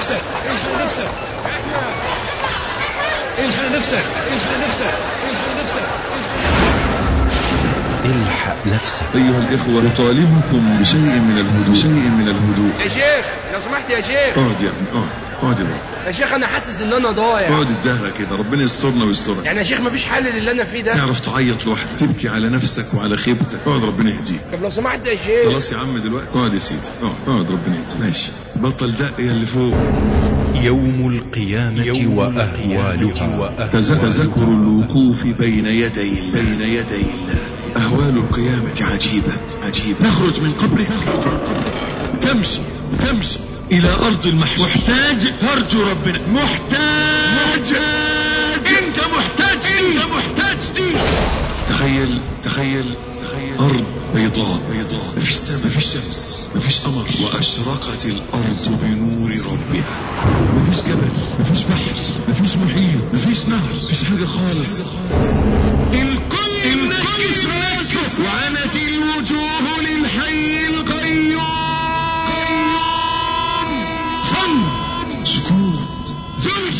[0.00, 1.10] نفسك الحق نفسك
[3.38, 4.94] الحق نفسك الحق نفسك
[5.30, 5.88] الحق نفسك
[8.14, 9.02] الحق نفسك.
[9.14, 11.74] أيها الإخوة نطالبكم بشيء من الهدوء.
[11.74, 12.80] شيء من الهدوء.
[12.82, 14.38] يا شيخ لو سمحت يا شيخ.
[14.38, 15.08] اقعد يا ابني اقعد
[15.42, 15.74] اقعد يا ابني
[16.06, 17.48] يا شيخ أنا حاسس إن أنا ضايع.
[17.48, 18.36] اقعد الدهرة كده.
[18.36, 19.44] ربنا يسترنا ويسترك.
[19.44, 21.98] يعني يا شيخ مفيش حل للي أنا فيه ده؟ تعرف تعيط لوحدك.
[21.98, 23.58] تبكي على نفسك وعلى خيبتك.
[23.66, 24.40] اقعد ربنا يهديك.
[24.52, 25.50] طب لو سمحت يا شيخ.
[25.50, 26.38] خلاص يا عم دلوقتي.
[26.38, 26.80] اقعد يا سيدي.
[27.02, 28.00] اقعد اقعد ربنا يهديك.
[28.00, 28.30] ماشي.
[28.56, 29.74] بطل دق يا اللي فوق.
[30.54, 31.84] يوم القيامة
[32.16, 33.66] وأهوالها.
[33.66, 37.59] تذكر الوقوف بين يدي بين يدي الله.
[37.76, 40.10] أهوال القيامة عجيبة عجيبة.
[40.10, 40.88] تخرج من قبرك.
[42.20, 42.58] تمشي
[43.00, 43.38] تمشي.
[43.72, 46.26] إلى أرض المحشر محتاج ترجو ربنا.
[46.28, 47.74] محتاج.
[48.66, 49.72] أنت محتاج.
[49.78, 50.84] أنت محتاج.
[51.68, 53.58] تخيل تخيل تخيل.
[53.60, 57.06] أرض بيضاء بيضاء مفيش سماء مفيش شمس مفيش قمر.
[57.22, 60.00] وأشرقت الأرض بنور ربها.
[60.56, 61.08] مفيش جبل
[61.40, 61.94] مفيش بحر
[62.28, 64.80] مفيش محيط مفيش نهر مفيش حاجة خالص.
[65.92, 71.40] الكل منكس راسه وعنت الوجوه للحي القيوم.
[74.24, 75.28] صمت.
[75.28, 76.14] سكوت.
[76.40, 76.74] ذل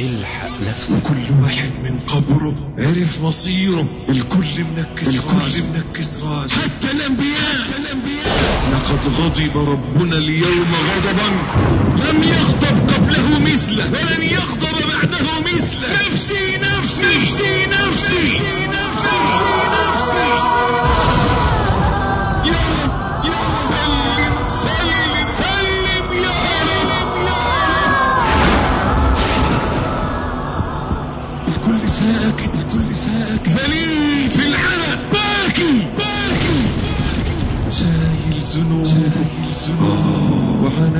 [0.00, 3.86] الحق نفسك وكل واحد من قبره عرف مصيره.
[4.08, 5.62] الكل منكس الكل.
[5.74, 7.64] منكس راسه حتى الأنبياء.
[7.64, 8.38] حتى الأنبياء.
[8.72, 11.28] لقد غضب ربنا اليوم غضبا.
[12.04, 13.84] لم يغضب قبله مثله.
[13.92, 15.92] ولن يغضب بعده مثله.
[16.06, 17.14] نفسي نفسي.
[17.16, 18.38] نفسي نفسي.
[22.44, 23.07] يا رب يا رب.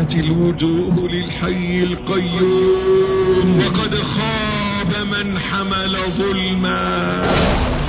[0.09, 3.59] وعنت الوجوه للحي القيوم.
[3.59, 7.23] وقد خاب من حمل ظلما.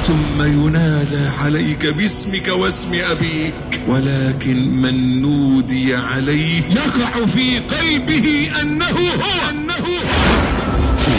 [0.08, 3.54] ثم ينادى عليك باسمك واسم أبيك
[3.88, 9.50] ولكن من نودي عليه يقع في قلبه أنه هو.
[9.50, 9.74] أنه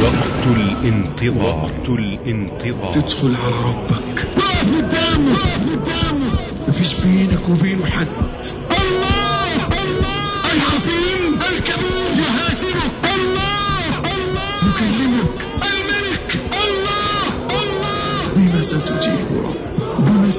[0.01, 1.65] هو وقت الانتظار.
[1.65, 2.93] وقت الانتظار.
[2.95, 4.27] تدخل على ربك.
[4.37, 5.31] واقف قدامه.
[5.31, 6.31] واقف قدامه
[6.69, 8.07] مفيش بينك وبينه حد.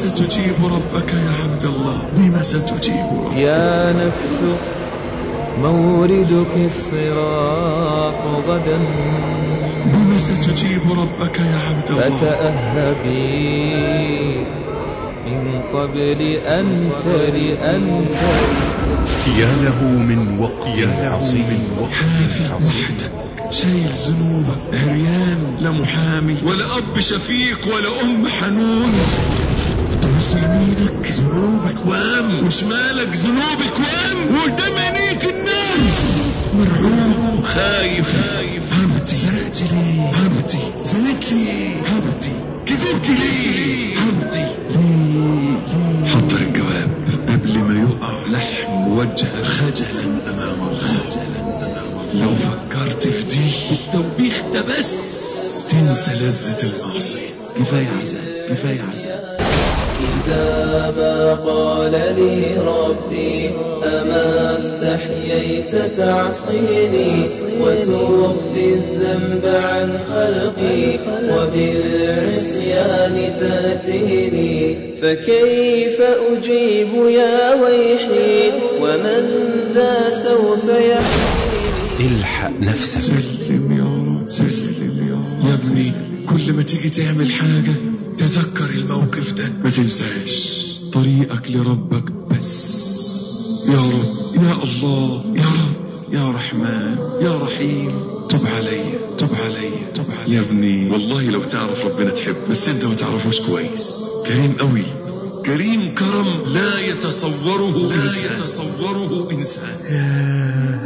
[0.02, 3.38] ستجيب ربك يا عبد الله؟ بما ستجيب ربك.
[3.38, 4.44] يا نفس
[5.58, 8.78] موردك الصراط غدا.
[9.94, 13.42] بما ستجيب ربك يا عبد الله؟ فتأهبي
[15.26, 16.22] من قبل
[16.58, 16.68] أن
[17.02, 17.86] ترئن
[19.40, 23.12] يا له من وقت يا له من وقت حافظ عصيب وحدك.
[23.52, 28.94] شايل ذنوبك عريان لا محامي ولا أب شفيق ولا أم حنون.
[29.72, 35.80] يمينك ذنوبك وام وشمالك ذنوبك وام وقدام عينيك النار
[36.54, 38.16] مرعوب خايف
[38.72, 42.32] عبدي سرقت ليه عبدي زنت ليه عبدي
[42.66, 43.96] كذبت ليه
[44.76, 46.92] ليه حضر الجواب
[47.30, 51.04] قبل ما يقع لحم وجهك خجلا امام الله
[52.14, 54.92] لو فكرت في دي التوبيخ ده بس
[55.70, 57.30] تنسى لذة المعصية
[57.60, 59.31] كفاية عذاب كفاية عذاب
[60.02, 63.36] إذا ما قال لي ربي
[63.84, 67.12] أما استحييت تعصيني
[67.62, 71.00] وتخفي الذنب عن خلقي
[71.34, 74.78] وبالعصيان تأتيني.
[75.02, 78.52] فكيف أجيب يا ويحي؟
[78.82, 79.24] ومن
[79.74, 83.00] ذا سوف يحييني الحق نفسك.
[83.00, 85.50] سلم يا رب سلم يا رب.
[85.50, 85.86] يا ابني
[86.30, 87.76] كل ما تيجي تعمل حاجة
[88.22, 89.52] تذكر الموقف ده.
[89.64, 90.54] ما تنساش
[90.94, 93.68] طريقك لربك بس.
[93.70, 97.92] يا رب يا الله يا رب يا رحمن يا رحيم.
[98.30, 98.84] تب علي
[99.18, 100.36] تب علي تب علي.
[100.36, 104.06] يا ابني والله لو تعرف ربنا تحب بس انت ما تعرفوش كويس.
[104.28, 104.86] كريم قوي.
[105.46, 109.70] كريم كرم لا يتصوره لا يتصوره إنسان.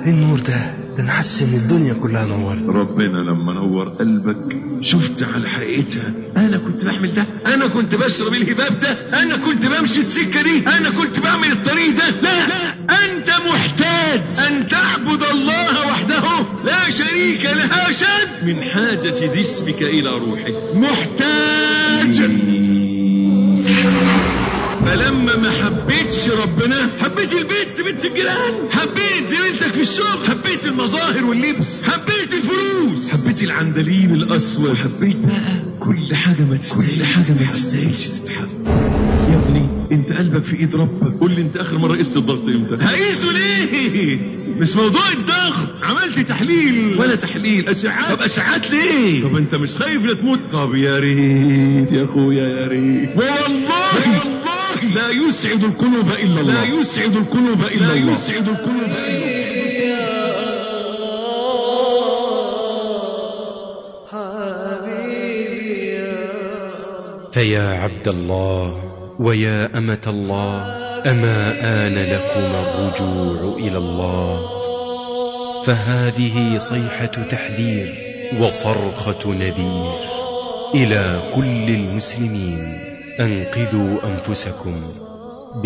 [0.06, 5.24] إيه النور ده؟ ده أنا حاسس ان الدنيا كلها نورت ربنا لما نور قلبك شفت
[5.24, 6.13] على حقيقتها.
[6.38, 10.90] أنا كنت بعمل ده أنا كنت بشرب الهباب ده أنا كنت بمشي السكة دي أنا
[10.90, 12.10] كنت بعمل الطريق ده.
[12.22, 12.74] لا لا
[13.06, 16.24] أنت محتاج أن تعبد الله وحده
[16.66, 17.90] لا شريك له.
[17.90, 18.48] أشد.
[18.48, 22.22] من حاجة جسمك إلى روحه محتاج.
[24.85, 28.53] فلما ما حبيتش ربنا حبيت البيت بنت الجيران.
[28.71, 30.27] حبيت زميلتك في الشغل.
[30.29, 31.89] حبيت المظاهر واللبس.
[31.89, 33.09] حبيت الفلوس.
[33.11, 34.75] حبيت العندليب الأسود.
[34.75, 38.47] حبيت بقى كل حاجة ما تستاهلش كل حاجة ما تستاهلش تتحب
[39.29, 41.19] يا ابني انت قلبك في ايد ربك.
[41.19, 44.19] قول لي انت آخر مرة قست الضغط إمتى؟ هقيسه ليه
[44.59, 45.83] مش موضوع الضغط.
[45.83, 46.99] عملت تحليل.
[46.99, 47.69] ولا تحليل.
[47.69, 52.43] اشعاعات طب اشعاعات ليه؟ طب أنت مش خايف لا تموت؟ طب يا ريت يا أخويا
[52.43, 53.09] يا ريت.
[53.09, 53.39] والله
[53.95, 54.44] والله.
[54.95, 56.63] لا يسعد القلوب إلا الله.
[56.63, 57.94] لا يسعد القلوب إلا الله.
[57.94, 59.45] لا يسعد القلوب إلا الله.
[67.31, 68.83] فيا عبد الله
[69.19, 70.62] ويا أمة الله
[71.12, 74.51] أما آن لكم الرجوع إلى الله؟
[75.63, 77.94] فهذه صيحة تحذير
[78.39, 79.95] وصرخة نذير
[80.75, 82.94] إلى كل المسلمين.
[83.19, 84.83] أنقذوا أنفسكم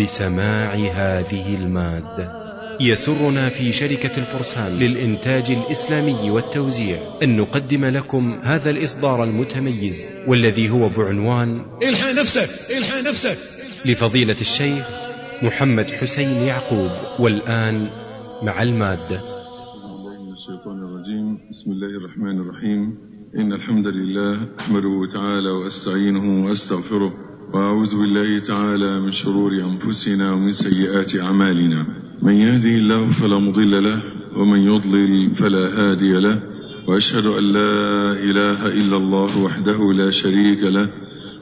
[0.00, 2.40] بسماع هذه المادة
[2.80, 7.18] يسرنا في شركة الفرسان للإنتاج الإسلامي والتوزيع.
[7.22, 13.38] أن نقدم لكم هذا الإصدار المتميز والذي هو بعنوان إلحق نفسك إلحق نفسك.
[13.90, 14.86] لفضيلة الشيخ
[15.42, 17.90] محمد حسين يعقوب والآن
[18.42, 19.22] مع المادة
[20.32, 21.38] الشيطان الرجيم.
[21.50, 22.98] بسم الله الرحمن الرحيم.
[23.36, 31.16] إن الحمد لله أحمده تعالى وأستعينه وأستغفره وأعوذ بالله تعالى من شرور أنفسنا ومن سيئات
[31.16, 31.86] أعمالنا.
[32.22, 34.02] من يهدي الله فلا مضل له
[34.36, 36.42] ومن يضلل فلا هادي له.
[36.88, 40.88] وأشهد أن لا إله إلا الله وحده لا شريك له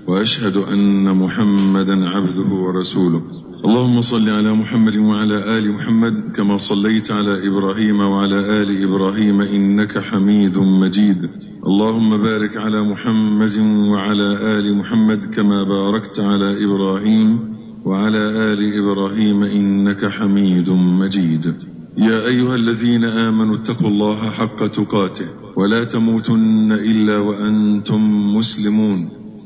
[0.06, 3.22] وأشهد أن محمدا عبده ورسوله.
[3.64, 9.99] اللهم صل على محمد وعلى آل محمد كما صليت على إبراهيم وعلى آل إبراهيم إنك
[9.99, 11.31] حميد مجيد.
[11.66, 13.56] اللهم بارك على محمد
[13.93, 17.38] وعلى آل محمد كما باركت على إبراهيم
[17.84, 21.54] وعلى آل إبراهيم إنك حميد مجيد.
[21.99, 25.26] يا أيها الذين آمنوا اتقوا الله حق تقاته
[25.56, 29.18] ولا تموتن إلا وأنتم مسلمون.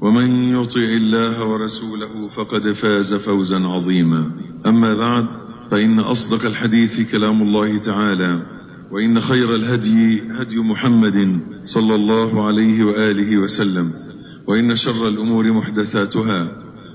[0.00, 4.30] ومن يطع الله ورسوله فقد فاز فوزا عظيما.
[4.66, 5.26] أما بعد
[5.70, 8.42] فإن أصدق الحديث كلام الله تعالى
[8.90, 13.92] وإن خير الهدي هدي محمد صلى الله عليه وآله وسلم
[14.48, 16.48] وإن شر الأمور محدثاتها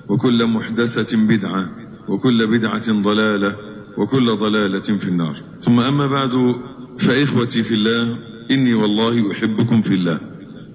[0.09, 1.69] وكل محدثة بدعة
[2.09, 3.55] وكل بدعة ضلالة
[3.97, 5.43] وكل ضلالة في النار.
[5.59, 6.55] ثم أما بعد
[6.99, 8.17] فإخوتي في الله
[8.51, 10.19] إني والله أحبكم في الله.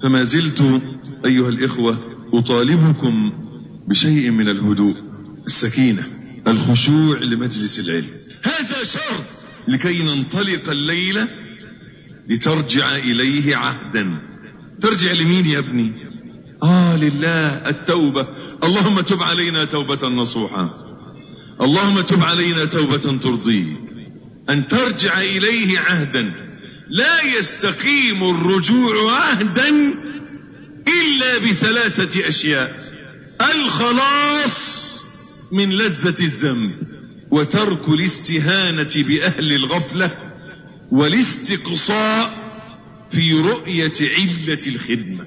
[0.03, 0.83] فما زلت
[1.25, 1.99] أيها الإخوة
[2.33, 3.33] أطالبكم
[3.89, 4.97] بشيء من الهدوء
[5.47, 6.03] السكينة
[6.47, 8.11] الخشوع لمجلس العلم.
[8.43, 9.25] هذا شرط.
[9.69, 11.29] لكي ننطلق الليلة
[12.29, 14.23] لترجع إليه عهدا.
[14.83, 15.93] ترجع لمين يا ابني؟
[16.63, 18.27] آه لله التوبة.
[18.65, 20.71] اللهم تب علينا توبة نصوحا.
[21.61, 23.77] اللهم تب علينا توبة ترضيه
[24.51, 26.33] أن ترجع إليه عهدا.
[26.89, 29.71] لا يستقيم الرجوع عهدا
[30.89, 32.91] إلا بثلاثة أشياء.
[33.55, 34.81] الخلاص
[35.53, 36.73] من لذة الذنب
[37.31, 40.33] وترك الاستهانة بأهل الغفلة
[40.91, 42.51] والاستقصاء
[43.13, 45.27] في رؤية علة الخدمة.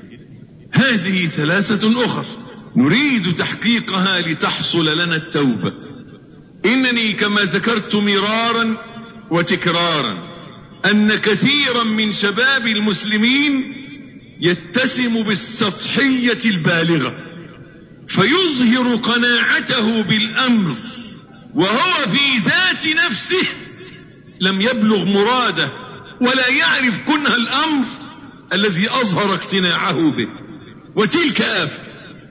[0.72, 2.26] هذه ثلاثة أخر.
[2.76, 5.74] نريد تحقيقها لتحصل لنا التوبة.
[6.66, 8.78] إنني كما ذكرت مرارا
[9.32, 10.34] وتكرارا
[10.86, 13.83] أن كثيرا من شباب المسلمين
[14.44, 17.16] يتسم بالسطحية البالغة
[18.08, 20.76] فيظهر قناعته بالأمر
[21.54, 23.48] وهو في ذات نفسه
[24.42, 25.72] لم يبلغ مراده
[26.22, 27.86] ولا يعرف كنه الأمر
[28.54, 30.28] الذي أظهر اقتناعه به.
[30.96, 31.80] وتلك آفة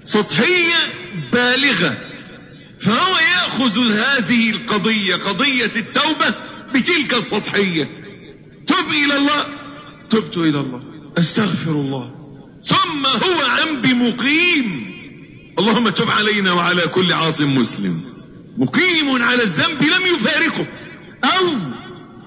[0.05, 0.77] سطحية
[1.33, 1.97] بالغة
[2.81, 6.35] فهو يأخذ هذه القضية قضية التوبة
[6.75, 7.89] بتلك السطحية.
[8.67, 9.47] تب إلى الله
[10.11, 10.83] تبت إلى الله.
[11.19, 12.11] أستغفر الله.
[12.65, 14.93] ثم هو عن بمقيم
[15.59, 18.01] اللهم تب علينا وعلى كل عاص مسلم.
[18.59, 20.67] مقيم على الذنب لم يفارقه.
[21.25, 21.47] أو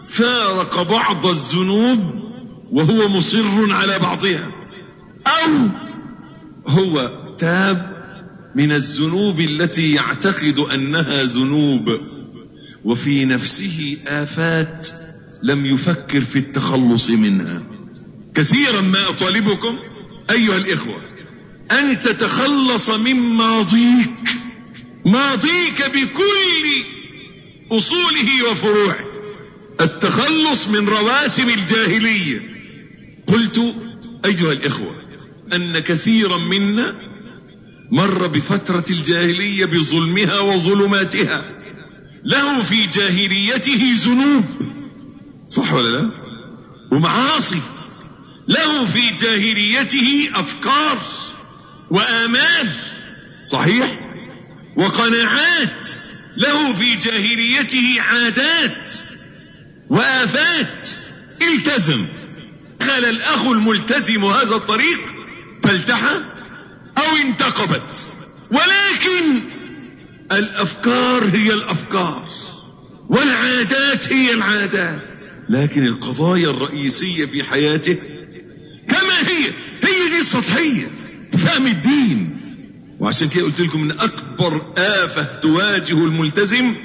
[0.06, 2.24] فارق بعض الذنوب
[2.72, 4.52] وهو مصر على بعضها.
[5.28, 5.52] أو
[6.68, 7.96] هو تاب
[8.56, 12.00] من الذنوب التي يعتقد أنها ذنوب.
[12.84, 14.88] وفي نفسه آفات
[15.44, 17.64] لم يفكر في التخلص منها.
[18.36, 19.80] كثيرا ما أطالبكم
[20.32, 21.02] أيها الإخوة
[21.72, 24.10] أن تتخلص من ماضيك
[25.06, 26.84] ماضيك بكل
[27.72, 29.06] أصوله وفروعه.
[29.82, 32.42] التخلص من رواسم الجاهلية.
[33.28, 33.76] قلت
[34.26, 34.96] أيها الإخوة
[35.54, 36.96] أن كثيرا منا
[37.92, 41.60] مر بفترة الجاهلية بظلمها وظلماتها.
[42.24, 44.46] له في جاهليته ذنوب.
[45.48, 46.10] صح ولا لا؟
[46.92, 47.62] ومعاصي.
[48.48, 50.98] له في جاهليته أفكار
[51.90, 52.70] وآمال
[53.46, 54.00] صحيح
[54.76, 55.90] وقناعات
[56.38, 58.94] له في جاهليته عادات
[59.90, 60.88] وآفات.
[61.42, 62.06] التزم.
[62.80, 65.00] دخل الأخ الملتزم هذا الطريق
[65.64, 66.16] فالتحى
[66.98, 68.08] أو انتقبت.
[68.52, 69.42] ولكن
[70.32, 72.30] الأفكار هي الأفكار
[73.10, 75.24] والعادات هي العادات.
[75.50, 77.98] لكن القضايا الرئيسية في حياته
[78.90, 79.46] كما هي.
[79.84, 80.88] هي دي السطحية.
[81.38, 82.38] فهم الدين.
[83.00, 86.76] وعشان كده قلت لكم إن أكبر آفة تواجه الملتزم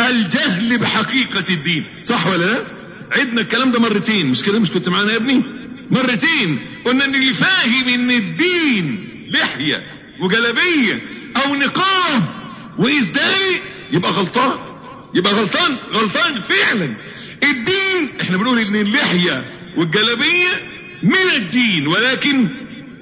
[0.00, 1.84] الجهل بحقيقة الدين.
[2.04, 2.64] صح ولا لا؟
[3.12, 4.26] عدنا الكلام ده مرتين.
[4.26, 5.42] مش كده؟ مش كنت معانا يا ابني؟
[5.90, 6.58] مرتين.
[6.84, 9.82] قلنا إن اللي فاهم إن الدين لحية
[10.20, 11.00] وجلبية
[11.36, 12.22] أو نقاب.
[12.78, 13.60] وازداري
[13.92, 14.58] يبقى غلطان.
[15.14, 15.76] يبقى غلطان.
[15.92, 16.94] غلطان فعلا.
[17.42, 19.44] الدين إحنا بنقول إن اللحية
[19.76, 20.48] والجلبية
[21.04, 22.48] من الدين ولكن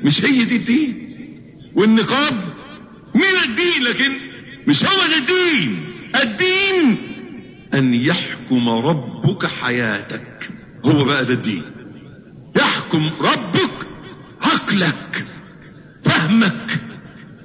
[0.03, 1.09] مش هي دي الدين.
[1.75, 2.35] والنقاب
[3.15, 4.13] من الدين لكن
[4.67, 5.85] مش هو ده الدين.
[6.23, 6.97] الدين
[7.75, 10.51] أن يحكم ربك حياتك.
[10.85, 11.63] هو بقى ده الدين.
[12.57, 13.87] يحكم ربك
[14.43, 15.25] عقلك
[16.05, 16.81] فهمك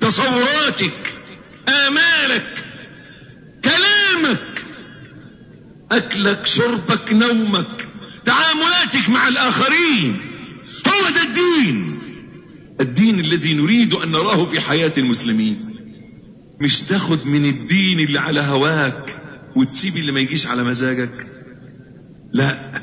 [0.01, 1.13] تصوراتك
[1.69, 2.47] آمالك
[3.63, 4.37] كلامك
[5.91, 7.87] أكلك شربك نومك
[8.25, 10.21] تعاملاتك مع الآخرين.
[10.87, 11.99] هو ده الدين.
[12.81, 15.61] الدين الذي نريد أن نراه في حياة المسلمين.
[16.61, 19.21] مش تاخد من الدين اللي على هواك
[19.55, 21.31] وتسيب اللي ما يجيش على مزاجك.
[22.33, 22.81] لا.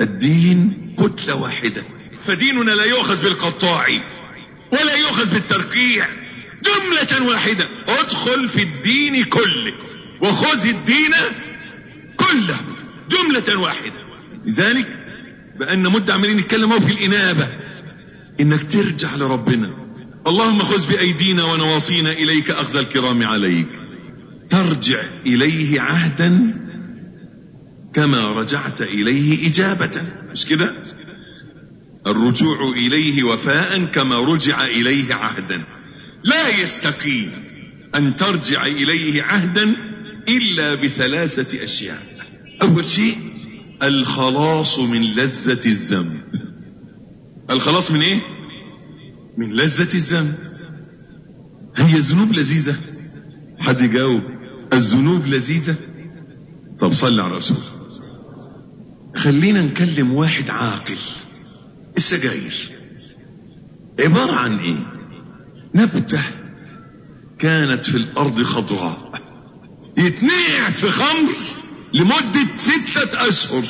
[0.00, 1.82] الدين كتلة واحدة.
[2.26, 3.86] فديننا لا يؤخذ بالقطاع
[4.72, 6.06] ولا يؤخذ بالترقيع.
[6.64, 7.68] جملة واحدة.
[7.88, 9.74] ادخل في الدين كله
[10.22, 11.12] وخذ الدين
[12.16, 12.56] كله.
[13.10, 14.00] جملة واحدة.
[14.44, 14.97] لذلك
[15.58, 17.48] بأن مدة عمالين نتكلم في الإنابة.
[18.40, 19.74] إنك ترجع لربنا.
[20.26, 23.66] اللهم خذ بأيدينا ونواصينا إليك أخذ الكرام عليك.
[24.50, 26.54] ترجع إليه عهدا
[27.94, 30.02] كما رجعت إليه إجابة.
[30.32, 30.72] مش كده؟
[32.06, 35.64] الرجوع إليه وفاء كما رجع إليه عهدا.
[36.24, 37.30] لا يستقيم
[37.94, 39.76] أن ترجع إليه عهدا
[40.28, 42.02] إلا بثلاثة أشياء.
[42.62, 43.27] أول شيء
[43.82, 46.20] الخلاص من لذة الذنب.
[47.50, 48.20] الخلاص من إيه؟
[49.36, 50.34] من لذة الذنب.
[51.76, 52.76] هي الذنوب لذيذة.
[53.58, 54.22] حد يجاوب؟
[54.72, 55.76] الذنوب لذيذة.
[56.80, 57.56] طب صلي على رسول
[59.16, 60.98] خلينا نكلم واحد عاقل.
[61.96, 62.70] السجاير.
[64.00, 64.86] عبارة عن إيه؟
[65.74, 66.22] نبتة
[67.38, 69.12] كانت في الأرض خضراء.
[69.98, 71.34] يتنقع في خمر.
[71.94, 73.64] لمدة ستة أشهر.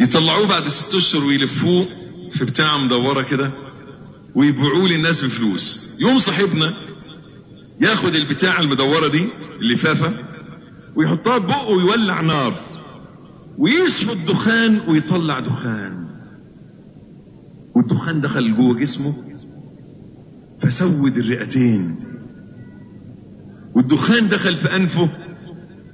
[0.00, 1.88] يطلعوه بعد ست أشهر ويلفوه
[2.32, 3.50] في بتاعة مدورة كده
[4.34, 5.96] ويبيعوه للناس بفلوس.
[6.00, 6.72] يوم صاحبنا
[7.80, 9.28] ياخد البتاعة المدورة دي
[9.60, 10.12] اللفافة
[10.96, 12.60] ويحطها في بقه ويولع نار.
[13.58, 16.06] ويشفط الدخان ويطلع دخان.
[17.74, 19.14] والدخان دخل جوه جسمه
[20.62, 21.96] فسود الرئتين.
[23.74, 25.10] والدخان دخل في أنفه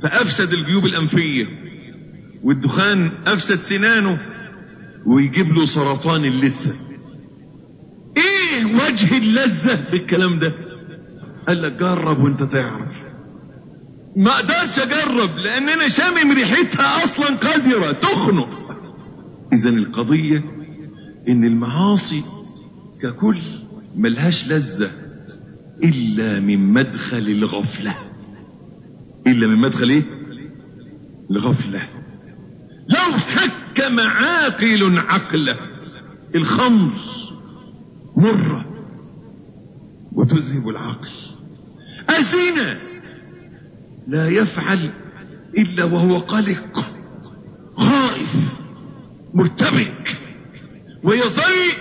[0.03, 1.47] فأفسد الجيوب الأنفية
[2.43, 4.21] والدخان أفسد سنانه
[5.07, 6.75] ويجيب له سرطان اللثة.
[8.17, 10.55] إيه وجه اللذة في الكلام ده؟
[11.49, 12.97] قال لك جرب وأنت تعرف.
[14.17, 18.81] ما أقدرش أجرب لأن أنا شامم ريحتها أصلا قذرة تخنق.
[19.53, 20.45] اذا القضية
[21.29, 22.23] إن المعاصي
[23.03, 23.39] ككل
[23.97, 24.91] ملهاش لذة
[25.85, 27.97] إلا من مدخل الغفلة.
[29.27, 30.03] إلا من مدخل إيه؟
[31.31, 31.89] الغفلة.
[32.89, 35.57] لو حكم عاقل عقله
[36.35, 36.93] الخمر
[38.17, 38.67] مرة
[40.13, 41.09] وتذهب العقل.
[42.19, 42.79] الزنا
[44.09, 44.91] لا يفعل
[45.59, 46.85] إلا وهو قلق
[47.77, 48.37] خائف
[49.35, 50.17] مرتبك.
[51.03, 51.73] ويظل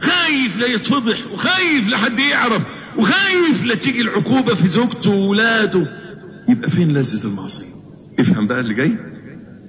[0.00, 2.62] خايف لا يتفضح وخايف لحد يعرف
[2.98, 6.05] وخايف لا تيجي العقوبة في زوجته وولاده.
[6.48, 7.74] يبقى فين لذة المعصية؟
[8.20, 8.98] افهم بقى اللي جاي؟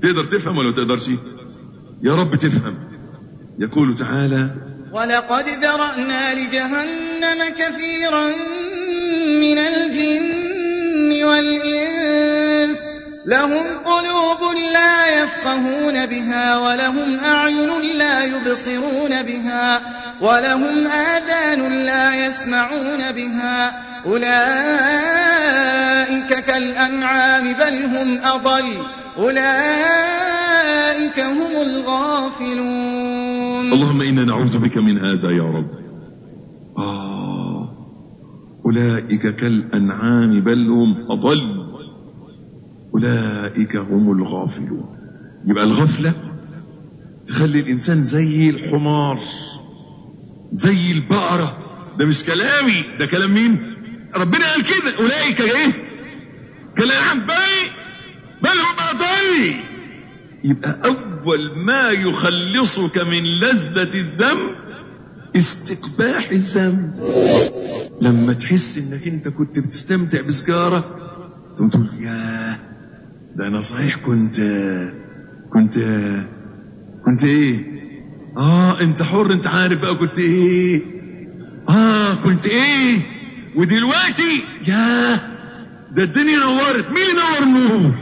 [0.02, 1.10] تقدر تفهم ولا تقدرش؟
[2.04, 2.88] يا رب تفهم.
[3.60, 4.56] يقول تعالى
[4.94, 8.28] ولقد ذرأنا لجهنم كثيرا
[9.42, 12.90] من الجن والإنس.
[13.26, 19.82] لهم قلوب لا يفقهون بها ولهم أعين لا يبصرون بها
[20.22, 23.84] ولهم آذان لا يسمعون بها.
[24.08, 24.28] أولئك
[26.46, 28.68] كالأنعام بل هم أضل.
[29.18, 29.48] أولئك
[31.20, 33.66] هم الغافلون.
[33.74, 35.70] اللهم إنا نعوذ بك من هذا يا رب.
[36.78, 37.70] آه.
[38.66, 41.68] أولئك كالأنعام بل هم أضل.
[42.94, 44.98] أولئك هم الغافلون.
[45.46, 46.14] يبقى الغفلة
[47.28, 49.20] تخلي الإنسان زي الحمار
[50.52, 51.58] زي البقرة.
[52.00, 52.84] ده مش كلامي.
[53.00, 53.77] ده كلام مين؟
[54.16, 55.72] ربنا قال كده أولئك إيه؟
[56.78, 57.34] كالأنعام بل
[58.42, 59.56] بل هم أضل
[60.44, 64.56] يبقى أول ما يخلصك من لذة الذنب
[65.36, 66.94] استقباح الذنب.
[68.02, 70.80] لما تحس إنك أنت كنت بتستمتع بسجارة
[71.58, 72.60] تقول ياه
[73.36, 74.36] ده أنا صحيح كنت
[75.54, 75.74] كنت
[77.06, 77.66] كنت إيه؟
[78.38, 80.82] آه أنت حر أنت عارف بقى كنت إيه؟
[81.70, 82.98] آه كنت إيه؟
[83.56, 85.20] ودلوقتي ياه
[85.92, 86.86] ده الدنيا نورت.
[86.92, 87.96] مين نور النور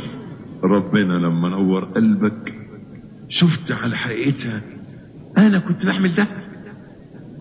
[0.64, 2.54] ربنا لما نور قلبك
[3.30, 4.62] شفت على حقيقتها.
[5.38, 6.28] أنا كنت بعمل ده.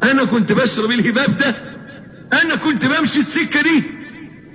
[0.02, 1.54] أنا كنت بشرب الهباب ده.
[2.42, 3.82] أنا كنت بمشي السكة دي.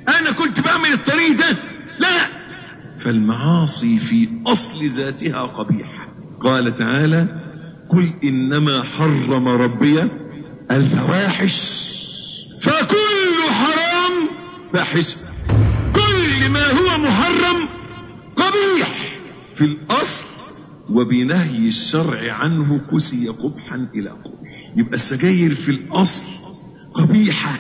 [0.08, 1.58] أنا كنت بعمل الطريق ده.
[2.00, 2.40] لا.
[3.04, 6.08] فالمعاصي في أصل ذاتها قبيحه
[6.44, 7.28] قال تعالى
[7.90, 10.10] قل إنما حرم ربي
[10.72, 11.89] الفواحش.
[12.62, 14.30] فكل حرام
[14.74, 15.16] فاحش
[15.96, 17.70] كل ما هو محرم
[18.36, 19.12] قبيح
[19.58, 20.26] في الأصل
[20.90, 24.50] وبنهي الشرع عنه كسي قبحا إلى قبح.
[24.78, 26.26] يبقى السجاير في الأصل
[26.94, 27.60] قبيحة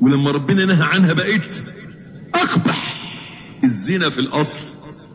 [0.00, 1.62] ولما ربنا نهى عنها بقت
[2.34, 2.94] أقبح.
[3.64, 4.58] الزنا في الأصل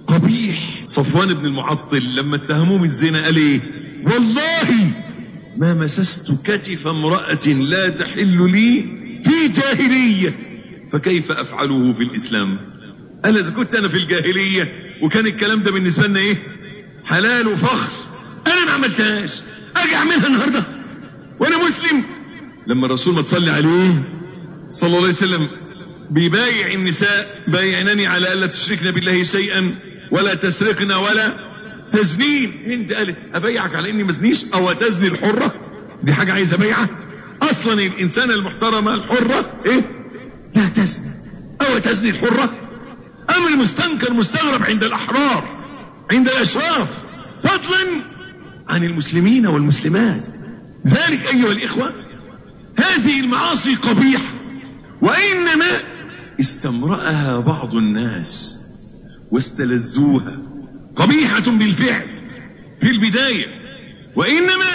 [0.07, 0.83] قبيح.
[0.87, 3.61] صفوان بن المعطل لما اتهموه بالزنا قال إيه؟
[4.05, 4.91] والله
[5.57, 10.39] ما مسست كتف امرأة لا تحل لي في جاهلية.
[10.93, 12.59] فكيف افعله في الإسلام؟
[13.25, 16.35] قال اذا كنت أنا في الجاهلية؟ وكان الكلام ده بالنسبة لنا إيه؟
[17.05, 17.91] حلال وفخر.
[18.47, 19.41] أنا ما عملتهاش.
[19.75, 20.63] أجي أعملها النهارده.
[21.39, 22.03] وأنا مسلم.
[22.67, 24.03] لما الرسول ما تصلي عليه
[24.71, 25.47] صلى الله عليه وسلم
[26.09, 29.75] بيبايع النساء بايعنني على ألا تشركن بالله شيئا
[30.11, 31.37] ولا تسرقن ولا
[31.91, 32.53] تزنين.
[32.65, 35.53] هند قالت أبايعك على إني مزنيش أو تزني الحرة؟
[36.03, 37.06] دي حاجة عايزه أبايعها؟
[37.41, 40.07] أصلا الانسانه المحترمه الحرة إيه؟
[40.55, 41.11] لا تزني.
[41.61, 42.55] أو تزني الحرة.
[43.37, 45.63] أمر مستنكر مستغرب عند الأحرار
[46.11, 47.05] عند الأشراف.
[47.43, 48.01] فضلا
[48.69, 50.27] عن المسلمين والمسلمات.
[50.87, 51.93] ذلك أيها الإخوة
[52.77, 54.33] هذه المعاصي قبيحه
[55.01, 55.65] وإنما
[56.39, 58.59] استمرأها بعض الناس
[59.31, 60.37] واستلذوها.
[60.95, 62.07] قبيحة بالفعل
[62.81, 63.47] في البداية.
[64.15, 64.65] وإنما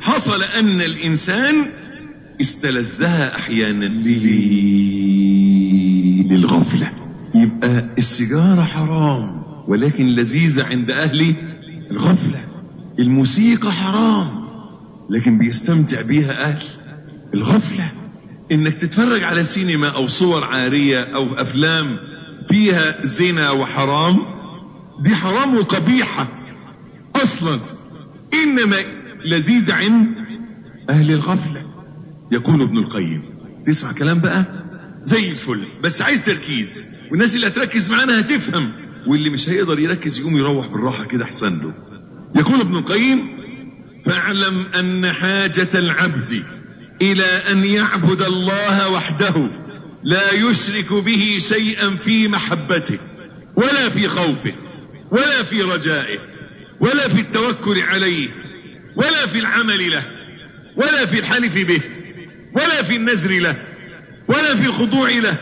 [0.00, 1.66] حصل أن الإنسان
[2.40, 3.84] استلذها أحيانا
[6.30, 6.92] للغفلة
[7.34, 11.34] يبقى السيجارة حرام ولكن لذيذة عند أهل
[11.90, 12.44] الغفلة.
[12.98, 14.46] الموسيقى حرام
[15.10, 16.62] لكن بيستمتع بيها أهل
[17.34, 17.92] الغفلة.
[18.52, 21.98] إنك تتفرج على سينما أو صور عارية أو أفلام
[22.48, 24.16] فيها زنا وحرام
[25.00, 26.28] دي حرام وقبيحة
[27.16, 27.60] أصلا.
[28.34, 28.76] إنما
[29.24, 30.14] لذيذ عند
[30.90, 31.65] أهل الغفلة.
[32.32, 33.22] يقول ابن القيم.
[33.66, 34.44] تسمع كلام بقى؟
[35.04, 35.64] زي الفل.
[35.82, 36.84] بس عايز تركيز.
[37.10, 38.72] والناس اللي هتركز معانا هتفهم.
[39.06, 41.74] واللي مش هيقدر يركز يقوم يروح بالراحة كده أحسن له.
[42.36, 43.36] يقول ابن القيم؟
[44.06, 46.44] فاعلم أن حاجة العبد
[47.02, 49.50] إلى أن يعبد الله وحده
[50.04, 52.98] لا يشرك به شيئا في محبته
[53.56, 54.54] ولا في خوفه
[55.10, 56.18] ولا في رجائه
[56.80, 58.28] ولا في التوكل عليه
[58.96, 60.04] ولا في العمل له
[60.76, 61.80] ولا في الحلف به.
[62.54, 63.56] ولا في النذر له
[64.28, 65.38] ولا في الخضوع له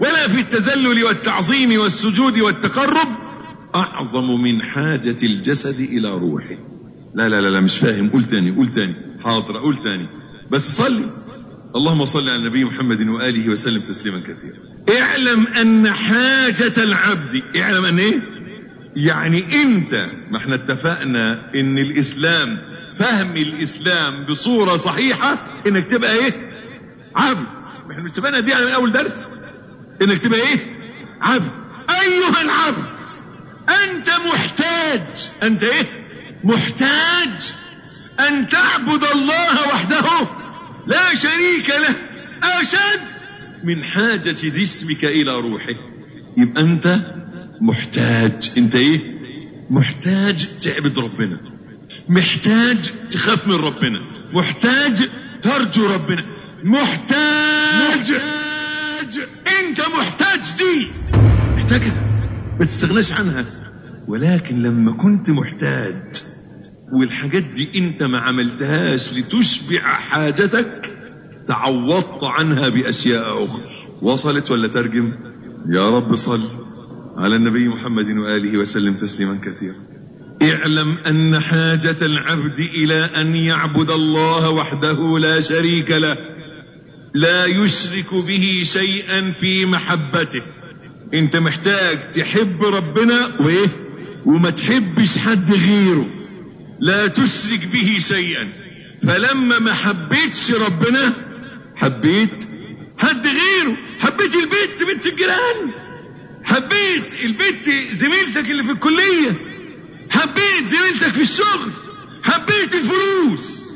[0.00, 3.08] ولا في التذلل والتعظيم والسجود والتقرب.
[3.74, 6.56] أعظم من حاجة الجسد إلى روحه.
[7.14, 8.10] لا لا لا, مش فاهم.
[8.10, 8.94] قول تاني قول تاني.
[9.24, 10.08] حاضر قول تاني.
[10.50, 11.10] بس صلي.
[11.76, 14.56] اللهم صل على النبي محمد وآله وسلم تسليما كثيرا.
[15.00, 18.20] اعلم أن حاجة العبد اعلم أن إيه؟
[18.96, 19.94] يعني أنت
[20.30, 22.58] ما إحنا اتفقنا أن الإسلام
[22.98, 26.52] فهم الإسلام بصورة صحيحة أنك تبقى إيه؟
[27.16, 27.46] عبد.
[27.90, 29.28] إحنا مستفادنا دي من أول درس.
[30.02, 30.58] إنك تبقى إيه؟
[31.20, 31.50] عبد.
[31.90, 32.84] أيها العبد
[33.68, 35.28] أنت محتاج.
[35.42, 35.86] أنت إيه؟
[36.44, 37.52] محتاج
[38.28, 40.06] أن تعبد الله وحده
[40.86, 41.94] لا شريك له
[42.60, 43.00] أشد
[43.64, 45.74] من حاجة جسمك إلى روحه.
[46.36, 47.00] يبقى أنت
[47.60, 48.50] محتاج.
[48.58, 49.14] أنت إيه؟
[49.70, 51.53] محتاج تعبد ربنا.
[52.08, 54.00] محتاج تخاف من ربنا
[54.32, 55.08] محتاج
[55.42, 56.24] ترجو ربنا
[56.64, 58.12] محتاج.
[59.60, 60.86] انت محتاج دي.
[61.56, 62.00] محتاجها
[62.60, 63.46] ما تستغناش عنها.
[64.08, 66.12] ولكن لما كنت محتاج
[66.92, 70.90] والحاجات دي أنت ما عملتهاش لتشبع حاجتك
[71.48, 73.64] تعوضت عنها بأشياء أخرى.
[74.02, 75.12] وصلت ولا ترجم؟
[75.68, 76.42] يا رب صل
[77.16, 79.93] على النبي محمد وآله وسلم تسليما كثيرا.
[80.52, 86.16] اعلم أن حاجة العبد إلى أن يعبد الله وحده لا شريك له
[87.14, 90.42] لا يشرك به شيئا في محبته.
[91.14, 93.68] أنت محتاج تحب ربنا وإيه؟
[94.26, 96.06] وما تحبش حد غيره.
[96.80, 98.48] لا تشرك به شيئا.
[99.02, 101.12] فلما ما حبيتش ربنا
[101.76, 102.42] حبيت
[102.98, 103.76] حد غيره.
[103.98, 105.70] حبيت البيت بنت الجيران.
[106.44, 109.53] حبيت البيت زميلتك اللي في الكلية.
[110.14, 111.72] حبيت زميلتك في الشغل
[112.22, 113.74] حبيت الفلوس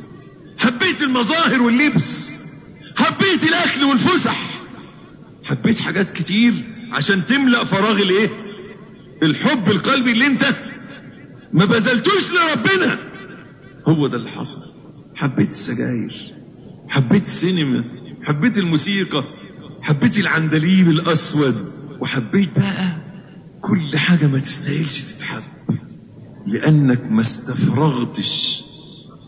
[0.59, 2.33] حبيت المظاهر واللبس
[2.97, 4.61] حبيت الأكل والفسح.
[5.45, 6.53] حبيت حاجات كتير
[6.93, 8.31] عشان تملأ فراغ الإيه؟
[9.23, 10.45] الحب القلبي اللي أنت
[11.53, 12.99] ما بذلتوش لربنا.
[13.89, 14.63] هو ده اللي حصل.
[15.17, 16.35] حبيت السجاير
[16.89, 17.85] حبيت السينما
[18.23, 19.25] حبيت الموسيقى
[19.83, 21.67] حبيت العندليب الأسود
[22.01, 22.97] وحبيت بقى
[23.63, 25.43] كل حاجة ما تستاهلش تتحب.
[26.49, 28.63] لأنك ما استفرغتش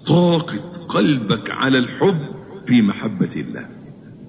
[0.07, 2.21] طاقة قلبك على الحب
[2.69, 3.69] في محبة الله.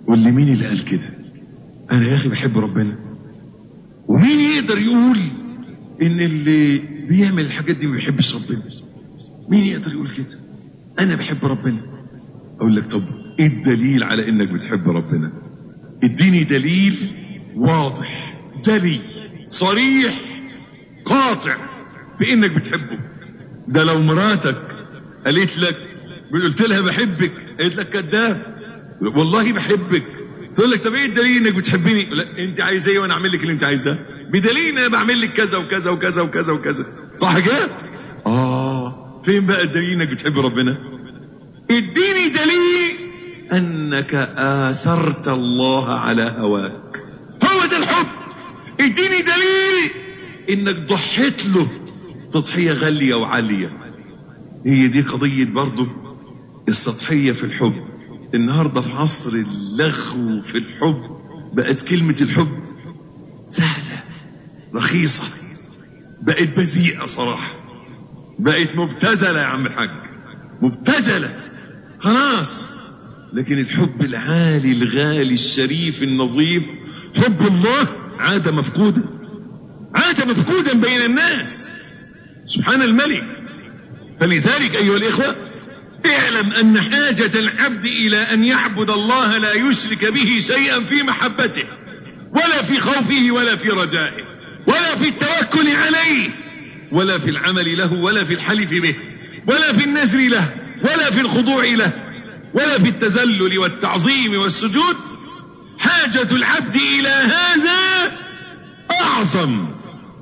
[0.08, 1.10] واللي مين اللي قال كده؟
[1.92, 2.98] أنا يا أخي بحب ربنا.
[4.08, 5.18] ومين يقدر يقول
[6.02, 6.78] إن اللي
[7.10, 8.64] بيعمل الحاجات دي ما بيحبش ربنا؟
[9.50, 10.40] مين يقدر يقول كده؟
[11.00, 11.82] أنا بحب ربنا.
[12.60, 13.04] أقول لك طب
[13.40, 15.32] إيه الدليل على إنك بتحب ربنا؟
[16.04, 16.96] إديني دليل
[17.56, 19.00] واضح جلي
[19.48, 20.22] صريح
[21.06, 21.58] قاطع.
[22.22, 23.00] بإنك بتحبه.
[23.68, 24.58] ده لو مراتك
[25.26, 25.78] قالت لك
[26.34, 28.56] قلت لها بحبك قالت لك كذاب.
[29.02, 30.04] والله بحبك.
[30.56, 33.54] تقول لك طب إيه الدليل إنك بتحبني؟ لا أنت عايز إيه وأنا أعمل لك اللي
[33.54, 33.98] أنت عايزاه؟
[34.34, 36.86] بدليل إن أنا بعمل لك كذا وكذا وكذا وكذا وكذا.
[37.16, 37.70] صح كده؟
[38.26, 39.22] آه.
[39.26, 40.78] فين بقى الدليل إنك بتحب ربنا؟
[41.72, 42.92] اديني دليل
[43.54, 46.82] أنك آثرت الله على هواك.
[47.44, 48.08] هو ده الحب.
[48.80, 49.92] اديني دليل
[50.50, 51.68] إنك ضحيت له.
[52.34, 53.78] تضحية غالية وعالية.
[54.66, 55.88] هي دي قضية برضه
[56.70, 57.74] السطحية في الحب.
[58.34, 61.02] النهاردة في عصر اللغو في الحب
[61.54, 62.64] بقت كلمة الحب
[63.48, 64.00] سهلة
[64.76, 65.24] رخيصة
[66.22, 67.54] بقت بذيئة صراحة
[68.40, 69.90] بقت مبتذلة يا عم الحاج
[70.62, 71.40] مبتذلة
[72.00, 72.70] خلاص.
[73.34, 76.64] لكن الحب العالي الغالي الشريف النظيف
[77.16, 77.88] حب الله
[78.20, 79.04] عاد مفقودا
[79.96, 81.71] عاد مفقودا بين الناس.
[82.56, 83.24] سبحان الملك.
[84.20, 85.36] فلذلك أيها الإخوة
[86.06, 91.64] اعلم أن حاجة العبد إلى أن يعبد الله لا يشرك به شيئا في محبته
[92.32, 94.24] ولا في خوفه ولا في رجائه
[94.68, 96.30] ولا في التوكل عليه
[96.92, 98.96] ولا في العمل له ولا في الحلف به
[99.48, 100.50] ولا في النذر له
[100.84, 101.94] ولا في الخضوع له
[102.54, 104.96] ولا في التذلل والتعظيم والسجود.
[105.80, 108.12] حاجة العبد إلى هذا
[108.92, 109.68] أعظم.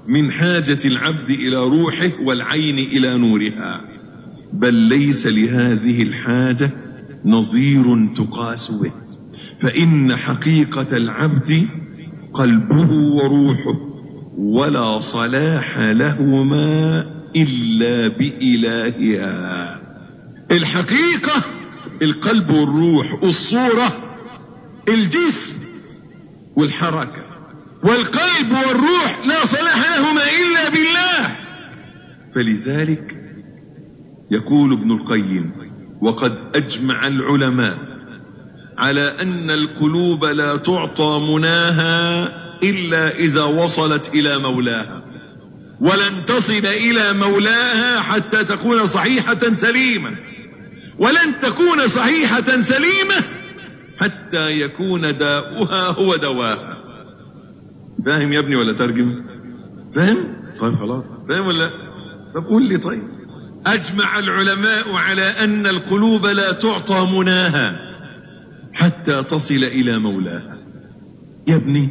[0.09, 3.81] من حاجة العبد إلى روحه والعين إلى نورها.
[4.53, 6.71] بل ليس لهذه الحاجة
[7.25, 8.91] نظير تقاس به
[9.61, 11.67] فإن حقيقة العبد
[12.33, 13.79] قلبه وروحه
[14.37, 19.79] ولا صلاح لهما إلا بإلهها.
[20.51, 21.43] الحقيقة
[22.01, 23.93] القلب والروح الصورة
[24.87, 25.55] الجسم
[26.55, 27.38] والحركة.
[27.83, 31.35] والقلب والروح لا صلاح لهما إلا بالله.
[32.35, 33.03] فلذلك
[34.31, 35.51] يقول ابن القيم
[36.01, 37.77] وقد أجمع العلماء
[38.77, 42.27] على أن القلوب لا تعطى مناها
[42.63, 45.03] إلا إذا وصلت إلى مولاها
[45.81, 50.15] ولن تصل إلى مولاها حتى تكون صحيحة سليمة
[50.99, 53.15] ولن تكون صحيحة سليمة
[53.99, 56.78] حتى يكون داؤها هو دواها.
[58.05, 59.23] فاهم يا ابني ولا ترجم؟
[59.95, 60.17] فاهم؟
[60.61, 61.03] طيب خلاص.
[61.29, 61.69] فاهم ولا؟
[62.35, 63.03] طب قول لي طيب.
[63.65, 67.79] أجمع العلماء على أن القلوب لا تعطى مناها
[68.73, 70.57] حتى تصل إلى مولاها.
[71.47, 71.89] يا ابني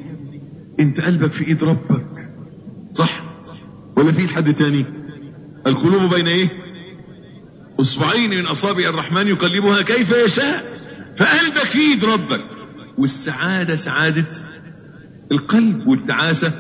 [0.81, 2.07] انت قلبك في إيد ربك.
[2.90, 3.23] صح؟
[3.97, 4.85] ولا في إيد حد تاني؟
[5.66, 6.49] القلوب بين إيه؟
[7.81, 10.77] أصبعين من أصابع الرحمن يقلبها كيف يشاء.
[11.18, 12.44] فقلبك في إيد ربك.
[12.99, 14.27] والسعادة سعادة
[15.33, 16.53] القلب والتعاسة.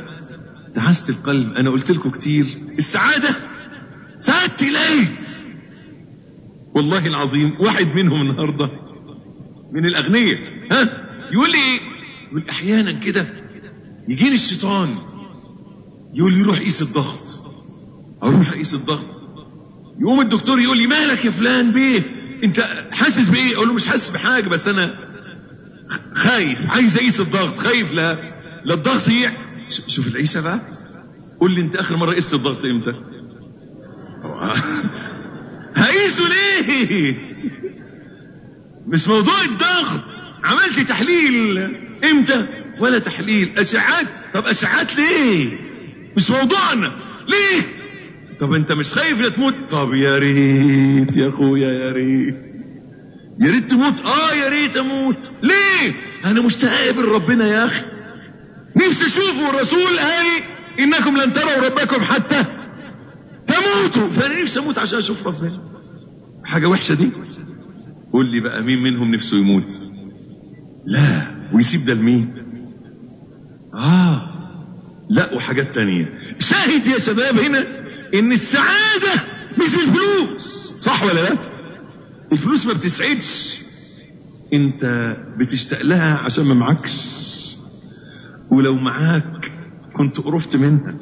[0.74, 1.52] تعاسه القلب.
[1.52, 2.46] أنا قلت لكم كتير.
[2.78, 3.28] السعادة
[4.20, 5.06] سعادة اليه
[6.74, 8.70] والله العظيم واحد منهم النهارده
[9.72, 10.38] من الاغنياء
[10.72, 11.80] ها؟ يقول لي إيه
[12.30, 13.26] يقول أحيانا كده
[14.08, 14.88] يجيني الشيطان.
[16.14, 17.20] يقول لي روح قيس الضغط.
[18.22, 19.28] أروح أقيس الضغط.
[20.00, 22.02] يقوم الدكتور يقول لي مالك يا فلان بيه؟
[22.44, 24.98] أنت حاسس بإيه؟ أقول له مش حاسس بحاجة بس أنا
[26.14, 26.70] خايف.
[26.70, 27.58] عايز أقيس الضغط.
[27.58, 27.92] خايف.
[27.92, 28.37] لا.
[28.68, 29.30] لا الضغط يع
[29.88, 30.60] شوف العيسى بقى.
[31.40, 32.92] قول لي انت آخر مرة قست الضغط إمتى؟
[35.82, 37.16] هقيسه ليه؟
[38.86, 40.22] مش موضوع الضغط.
[40.44, 41.58] عملت تحليل.
[42.04, 42.46] إمتى؟
[42.80, 43.58] ولا تحليل.
[43.58, 45.58] أشعات؟ طب أشعات ليه؟
[46.16, 46.92] مش موضوعنا.
[47.28, 47.62] ليه؟
[48.40, 52.60] طب أنت مش خايف لا تموت؟ طب يا ريت يا أخويا يا ريت.
[53.40, 55.30] يا ريت تموت؟ آه يا ريت أموت.
[55.42, 55.92] ليه؟
[56.24, 57.97] أنا مشتاق اقابل ربنا يا أخي.
[58.78, 60.26] نفسي أشوفه الرسول قال
[60.78, 62.44] إنكم لن تروا ربكم حتى
[63.46, 64.10] تموتوا.
[64.12, 65.58] فأنا نفسي أموت عشان أشوف ربنا.
[66.44, 67.10] حاجة وحشة دي.
[68.12, 69.78] قول لي بقى مين منهم نفسه يموت؟
[70.86, 71.26] لا.
[71.52, 72.34] ويسيب ده لمين؟
[73.74, 74.28] آه.
[75.10, 76.08] لا وحاجات تانية.
[76.38, 77.66] شاهد يا شباب هنا
[78.14, 79.12] إن السعادة
[79.58, 81.36] مش الفلوس صح ولا لا؟
[82.32, 83.58] الفلوس ما بتسعدش.
[84.52, 84.84] أنت
[85.38, 87.17] بتشتاق لها عشان ما معكش.
[88.50, 89.52] ولو معاك
[89.96, 90.94] كنت قرفت منها.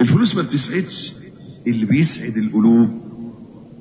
[0.00, 1.12] الفلوس ما بتسعدش.
[1.66, 2.90] اللي بيسعد القلوب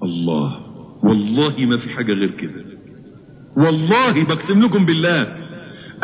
[0.04, 0.72] الله.
[1.04, 2.66] والله ما في حاجة غير كده.
[3.58, 5.22] والله بقسم لكم بالله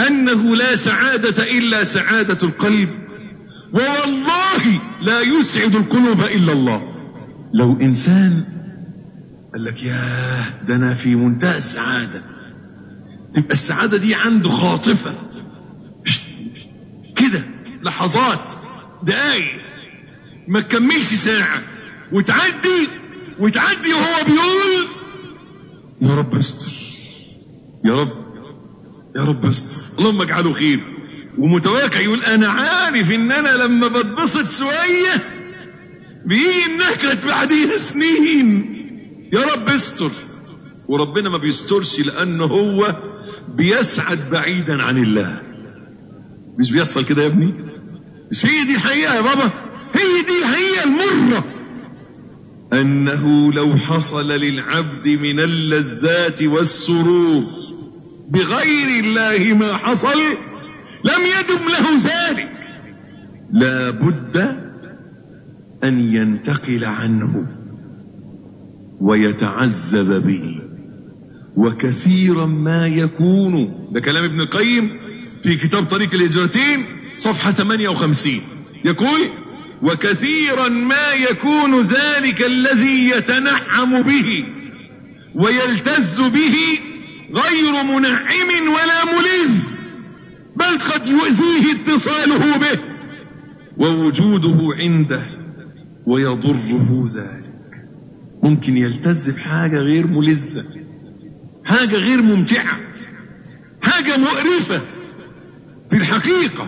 [0.07, 2.89] أنه لا سعادة إلا سعادة القلب.
[3.73, 6.93] ووالله لا يسعد القلوب إلا الله.
[7.53, 8.43] لو إنسان
[9.53, 12.21] قال لك ياه ده أنا في منتهى السعادة.
[13.35, 15.15] تبقى السعادة دي عنده خاطفة.
[17.17, 17.43] كده
[17.83, 18.53] لحظات
[19.03, 19.61] دقايق
[20.47, 21.61] ما تكملش ساعة
[22.11, 22.87] وتعدي
[23.39, 24.87] وتعدي وهو بيقول
[26.01, 26.71] يا رب استر
[27.85, 28.27] يا رب
[29.15, 30.79] يا رب استر اللهم اجعله خير.
[31.37, 35.13] ومتوقع يقول أنا عارف إن أنا لما بتبسط شوية
[36.25, 38.73] بيجي النكد بعديها سنين.
[39.33, 40.11] يا رب استر
[40.87, 42.95] وربنا ما بيسترش لأنه هو
[43.55, 45.41] بيسعد بعيدا عن الله.
[46.59, 47.53] مش بيحصل كده يا ابني؟
[48.31, 49.51] مش هي دي الحقيقة يا بابا؟
[49.93, 51.43] هي دي الحقيقة المرة.
[52.73, 57.43] أنه لو حصل للعبد من اللذات والسرور
[58.29, 60.19] بغير الله ما حصل
[61.03, 62.49] لم يدم له ذلك.
[63.53, 64.37] لا بد
[65.83, 67.47] أن ينتقل عنه
[69.01, 70.61] ويتعذب به.
[71.55, 73.73] وكثيرا ما يكون.
[73.91, 75.06] ده كلام ابن القيم.
[75.43, 78.41] في كتاب طريق الهجرتين صفحة 58
[78.85, 79.19] يقول
[79.81, 84.45] وكثيرا ما يكون ذلك الذي يتنعم به
[85.35, 86.55] ويلتز به
[87.33, 89.77] غير منعم ولا ملز
[90.55, 92.79] بل قد يؤذيه اتصاله به
[93.77, 95.27] ووجوده عنده
[96.07, 97.47] ويضره ذلك.
[98.43, 100.65] ممكن يلتز بحاجة غير ملزة
[101.65, 102.79] حاجة غير ممتعة
[103.81, 104.96] حاجة مقرفة.
[105.89, 106.67] في الحقيقة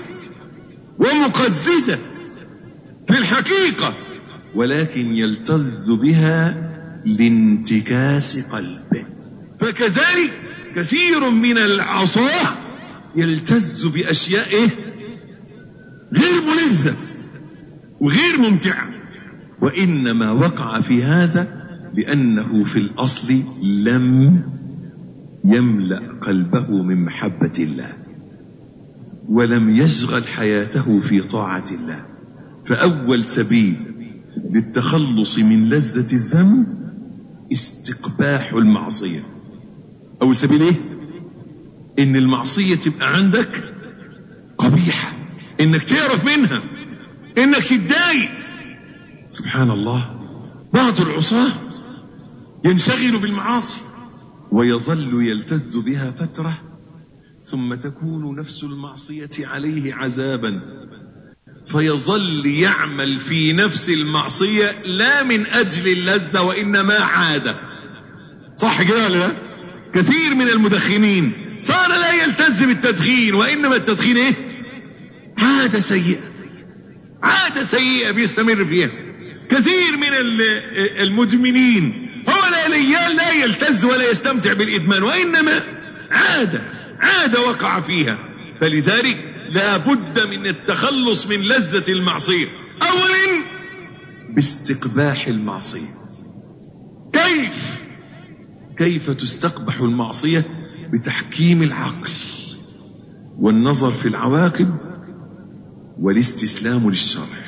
[0.99, 1.97] ومقززة
[3.07, 3.93] في الحقيقة
[4.55, 6.69] ولكن يلتز بها
[7.05, 9.05] لانتكاس قلبه.
[9.61, 10.33] فكذلك
[10.75, 12.53] كثير من العصاة
[13.15, 14.69] يلتز بأشياء
[16.13, 16.95] غير ملزة
[17.99, 18.89] وغير ممتعة.
[19.61, 21.59] وإنما وقع في هذا
[21.93, 24.41] لأنه في الأصل لم
[25.45, 27.93] يملأ قلبه من محبة الله.
[29.29, 32.05] ولم يشغل حياته في طاعة الله.
[32.69, 33.77] فأول سبيل
[34.51, 36.67] للتخلص من لذة الذنب
[37.51, 39.23] استقباح المعصية.
[40.21, 40.75] أول سبيل إيه؟
[41.99, 43.73] إن المعصية تبقى عندك
[44.57, 45.11] قبيحة.
[45.59, 46.61] إنك تعرف منها.
[47.37, 48.29] إنك تتضايق.
[49.29, 50.19] سبحان الله.
[50.73, 51.51] بعض العصاة
[52.65, 53.81] ينشغل بالمعاصي
[54.51, 56.57] ويظل يلتز بها فترة
[57.51, 60.61] ثم تكون نفس المعصية عليه عذابا.
[61.71, 67.55] فيظل يعمل في نفس المعصية لا من أجل اللذة وإنما عادة
[68.55, 69.31] صح كده ولا لا؟
[69.95, 74.33] كثير من المدخنين صار لا يلتز بالتدخين وإنما التدخين إيه؟
[75.37, 76.21] عادة سيئة.
[77.23, 78.89] عادة سيئة بيستمر فيها.
[79.51, 80.13] كثير من
[80.99, 85.63] المدمنين هو لا لا يلتز ولا يستمتع بالإدمان وإنما
[86.11, 88.19] عادة عادة وقع فيها.
[88.61, 92.47] فلذلك لا بد من التخلص من لذة المعصية.
[92.81, 93.43] أولا
[94.35, 95.89] باستقباح المعصية.
[97.13, 97.81] كيف؟
[98.77, 100.45] كيف تستقبح المعصية؟
[100.93, 102.09] بتحكيم العقل
[103.37, 104.77] والنظر في العواقب
[105.99, 107.43] والاستسلام للشرع.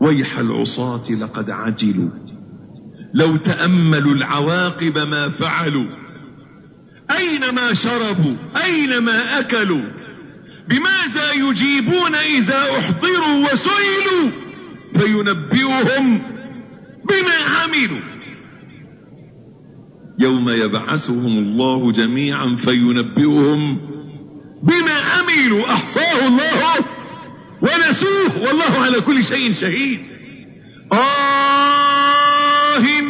[0.00, 2.10] ويح العصاة لقد عجلوا.
[3.14, 6.05] لو تأملوا العواقب ما فعلوا
[7.10, 9.90] أينما شربوا أينما أكلوا.
[10.68, 14.30] بماذا يجيبون إذا أحضروا وسئلوا؟
[14.98, 16.22] فينبئهم
[17.04, 18.00] بما عملوا.
[20.18, 23.80] يوم يبعثهم الله جميعا فينبئهم
[24.62, 25.72] بما عملوا.
[25.72, 26.74] أحصاه الله
[27.62, 28.46] ونسوه.
[28.46, 30.00] والله على كل شيء شهيد.
[30.92, 31.26] آه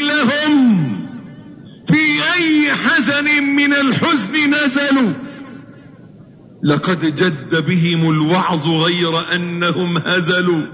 [0.01, 0.96] لهم
[2.37, 5.13] أي حزن من الحزن نزلوا.
[6.65, 10.67] لقد جد بهم الوعظ غير أنهم هزلوا.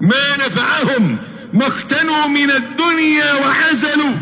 [0.00, 1.18] ما نفعهم
[1.52, 4.16] ما اختنوا من الدنيا وعزلوا.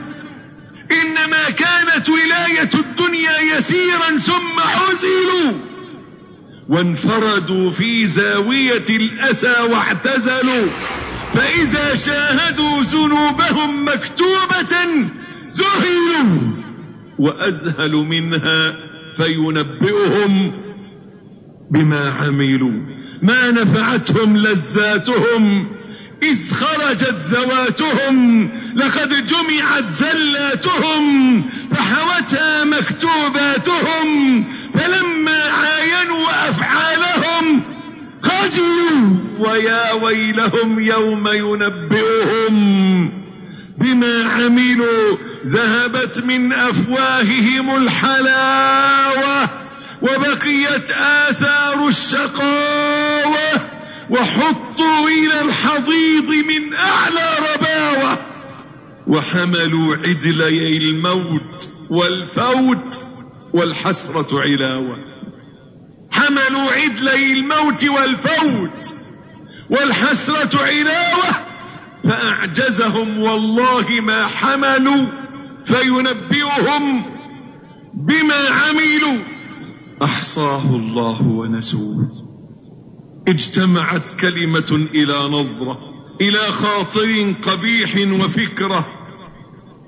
[0.90, 5.52] إنما كانت ولاية الدنيا يسيرا ثم عزلوا.
[6.68, 10.66] وانفردوا في زاوية الأسى واعتزلوا.
[11.34, 14.76] فإذا شاهدوا ذنوبهم مكتوبة
[15.54, 16.63] ذهلوا.
[17.18, 18.76] وأذهل منها
[19.16, 20.52] فينبئهم
[21.70, 22.94] بما عملوا.
[23.22, 25.66] ما نفعتهم لذاتهم
[26.22, 37.62] إذ خرجت زواتهم لقد جمعت زلاتهم فحوتها مكتوباتهم فلما عاينوا أفعالهم
[38.22, 42.54] خجلوا ويا ويلهم يوم ينبئهم
[43.78, 45.33] بما عملوا.
[45.46, 49.48] ذهبت من أفواههم الحلاوة
[50.02, 53.60] وبقيت آثار الشقاوة
[54.10, 58.18] وحطوا إلى الحضيض من أعلى رباوة
[59.06, 63.00] وحملوا عدلي الموت والفوت
[63.52, 64.98] والحسرة علاوة.
[66.10, 68.94] حملوا عدلي الموت والفوت
[69.70, 71.24] والحسرة علاوة
[72.04, 75.06] فأعجزهم والله ما حملوا
[75.66, 77.02] فينبئهم
[77.94, 79.18] بما عملوا.
[80.02, 82.08] أحصاه الله ونسوه.
[83.28, 85.78] اجتمعت كلمة إلى نظرة
[86.20, 88.86] إلى خاطر قبيح وفكرة.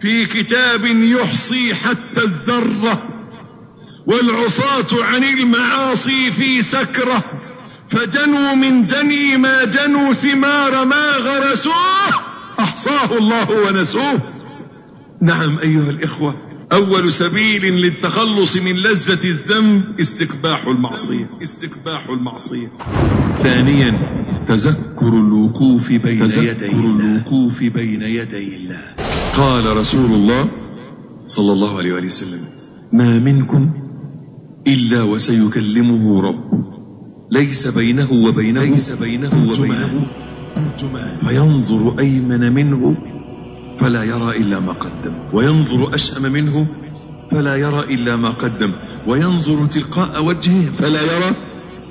[0.02, 3.02] في كتاب يحصي حتى الذرة
[4.06, 7.24] والعصاة عن المعاصي في سكرة.
[7.90, 11.74] فجنوا من جني ما جنوا ثمار ما غرسوه.
[12.60, 14.35] أحصاه الله ونسوه.
[15.26, 16.34] نعم أيها الإخوة
[16.72, 21.26] أول سبيل للتخلص من لذة الذنب استقباح المعصية.
[21.42, 22.68] استقباح المعصية.
[23.34, 23.90] ثانيا
[24.48, 28.94] تذكر الوقوف بين تذكر يدي الوقوف بين يدي الله.
[29.36, 30.48] قال رسول الله
[31.26, 32.40] صلى الله عليه وآله وسلم
[32.92, 33.70] ما منكم
[34.66, 36.64] إلا وسيكلمه رب.
[37.30, 40.06] ليس بينه وبينه ليس بينه وبينه.
[41.20, 42.96] فينظر أيمن منه
[43.80, 45.14] فلا يرى إلا ما قدم.
[45.32, 46.66] وينظر أشأم منه
[47.30, 48.72] فلا يرى إلا ما قدم.
[49.06, 51.34] وينظر تلقاء وجهه فلا يرى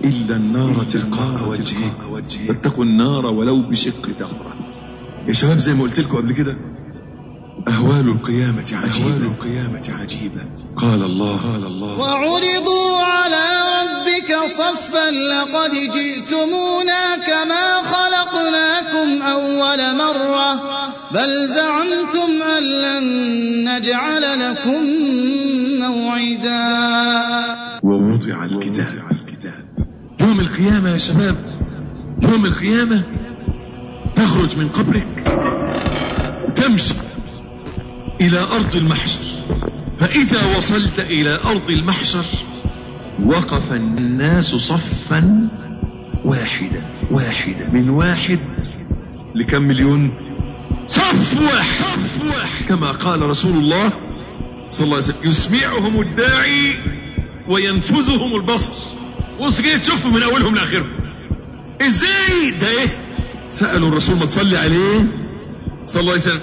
[0.03, 2.47] إلا النار تلقاء وجهه.
[2.47, 4.53] فاتقوا النار ولو بشق تمرة.
[5.27, 6.57] يا شباب زي ما قلت لكم قبل كده
[7.67, 9.07] أهوال القيامة عجيبة.
[9.07, 10.41] أهوال القيامة عجيبة.
[10.77, 11.99] قال الله قال الله.
[11.99, 13.54] وعرضوا على
[14.25, 20.53] ربك صفا لقد جئتمونا كما خلقناكم أول مرة
[21.11, 23.05] بل زعمتم أن لن
[23.69, 24.83] نجعل لكم
[25.79, 26.65] موعدا.
[27.83, 29.65] ووضع الكتاب.
[30.21, 31.35] يوم القيامة يا شباب
[32.21, 33.03] يوم القيامة
[34.15, 35.07] تخرج من قبرك
[36.55, 36.93] تمشي
[38.21, 39.19] إلى أرض المحشر.
[39.99, 42.25] فإذا وصلت إلى أرض المحشر
[43.23, 45.49] وقف الناس صفا
[46.25, 47.69] واحدا واحدا.
[47.73, 48.39] من واحد
[49.35, 50.13] لكم مليون؟
[50.87, 52.65] صف واحد صف واحد.
[52.69, 53.91] كما قال رسول الله
[54.69, 56.75] صلى الله عليه وسلم يسمعهم الداعي
[57.47, 58.95] وينفذهم البصر.
[59.41, 60.89] بص كده تشوفهم من أولهم لآخرهم.
[61.81, 62.87] إزاي؟ ده إيه؟
[63.51, 65.07] سألوا الرسول ما تصلي عليه؟
[65.85, 66.41] صلى الله عليه وسلم.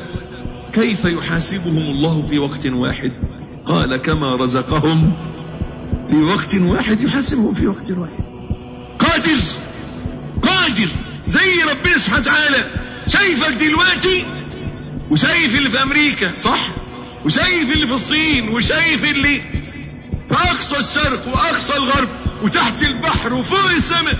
[0.72, 3.12] كيف يحاسبهم الله في وقت واحد؟
[3.66, 5.12] قال كما رزقهم
[6.12, 8.24] في وقت واحد يحاسبهم في وقت واحد.
[8.98, 9.38] قادر
[10.42, 10.88] قادر.
[11.28, 12.64] زي ربنا سبحانه وتعالى.
[13.08, 14.24] شايفك دلوقتي
[15.10, 16.68] وشايف اللي في أمريكا صح؟
[17.24, 19.40] وشايف اللي في الصين وشايف اللي
[20.28, 22.08] في أقصى الشرق وأقصى الغرب
[22.42, 24.16] وتحت البحر وفوق السماء.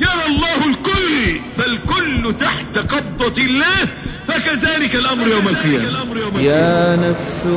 [0.00, 3.88] يرى الله الكل فالكل تحت قبضة الله.
[4.28, 6.40] فكذلك الأمر يوم القيامة.
[6.40, 7.48] يا نفس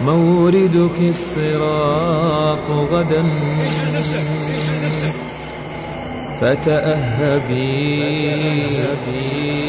[0.00, 3.22] موردك الصراط غدا.
[6.40, 7.96] فتأهبي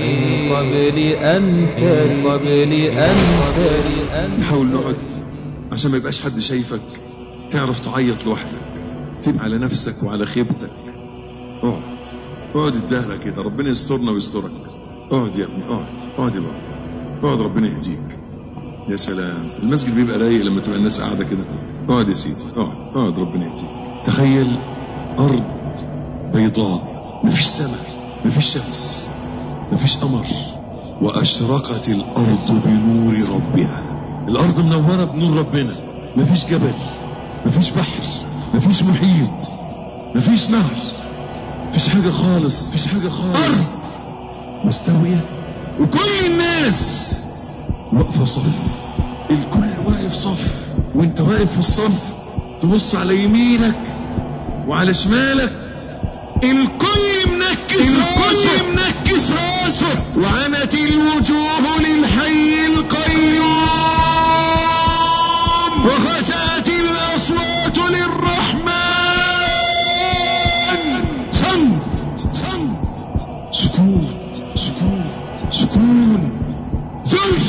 [0.02, 3.16] من قبل أن تري قبل أن
[3.56, 5.12] تري نحاول نقعد
[5.72, 6.82] عشان ما يبقاش حد شايفك.
[7.50, 8.62] تعرف تعيط لوحدك.
[9.22, 10.72] تبقى على نفسك وعلى خيبتك.
[11.64, 12.06] اقعد.
[12.56, 13.42] اقعد الدهرة كده.
[13.42, 14.52] ربنا يسترنا ويسترك.
[15.12, 15.86] اقعد يا ابني اقعد.
[16.18, 16.62] اقعد يا بابا.
[17.24, 18.07] اقعد ربنا يهديك.
[18.90, 19.48] يا سلام.
[19.64, 21.46] المسجد بيبقى رايق لما تبقى الناس قاعدة كده.
[21.90, 22.44] اقعد يا سيدي.
[22.58, 22.74] اقعد.
[22.96, 23.70] اقعد ربنا يهديك
[24.06, 24.58] تخيل
[25.20, 25.44] أرض
[26.34, 26.82] بيضاء.
[27.24, 27.80] مفيش سماء.
[28.26, 29.08] مفيش شمس.
[29.72, 30.26] مفيش قمر.
[31.02, 33.84] وأشرقت الأرض بنور ربها.
[34.28, 35.74] الأرض منورة بنور ربنا.
[36.16, 36.74] مفيش جبل.
[37.46, 38.04] مفيش بحر.
[38.54, 39.52] مفيش محيط.
[40.16, 40.76] مفيش نهر.
[41.70, 42.70] مفيش حاجة خالص.
[42.70, 43.38] مفيش حاجة خالص.
[43.38, 43.66] أرض!
[44.66, 45.22] مستوية.
[45.80, 47.14] وكل الناس
[47.94, 48.42] واقفة صف.
[49.32, 50.40] الكل واقف صف.
[50.96, 51.92] وانت واقف في الصف.
[52.62, 53.76] تبص على يمينك
[54.68, 55.52] وعلى شمالك.
[56.44, 60.06] الكل منكس الكل منكس راسه.
[60.18, 63.68] وعنت الوجوه للحي القيوم.
[65.86, 68.68] وخشعت الأصوات للرحمن.
[71.32, 73.28] صمت صمت.
[73.52, 76.32] سكوت سكوت سكون.
[77.08, 77.40] ذل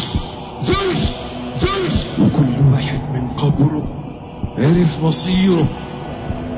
[4.58, 5.68] عرف مصيره.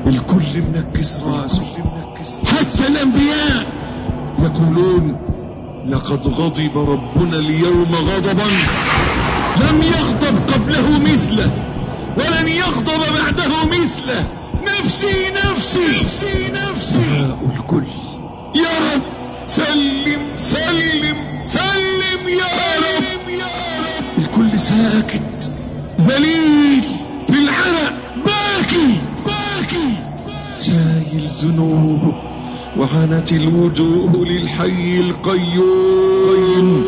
[0.07, 1.65] الكل منكس راسه.
[2.45, 3.65] حتى الأنبياء
[4.39, 5.17] يقولون
[5.87, 8.49] لقد غضب ربنا اليوم غضبا.
[9.57, 11.51] لم يغضب قبله مثله
[12.17, 14.25] ولن يغضب بعده مثله.
[14.63, 17.35] نفسي نفسي نفسي نفسي.
[17.55, 17.87] الكل.
[18.55, 19.01] يا رب
[19.47, 24.17] سلم سلم سلم يا رب يا رب.
[24.17, 25.49] الكل ساكت.
[26.01, 27.00] ذليل.
[27.31, 27.93] في العرق
[28.25, 29.89] باكي باكي.
[30.59, 32.13] شايل ذنوبه
[32.77, 36.85] وعنت الوجوه للحي القيوم.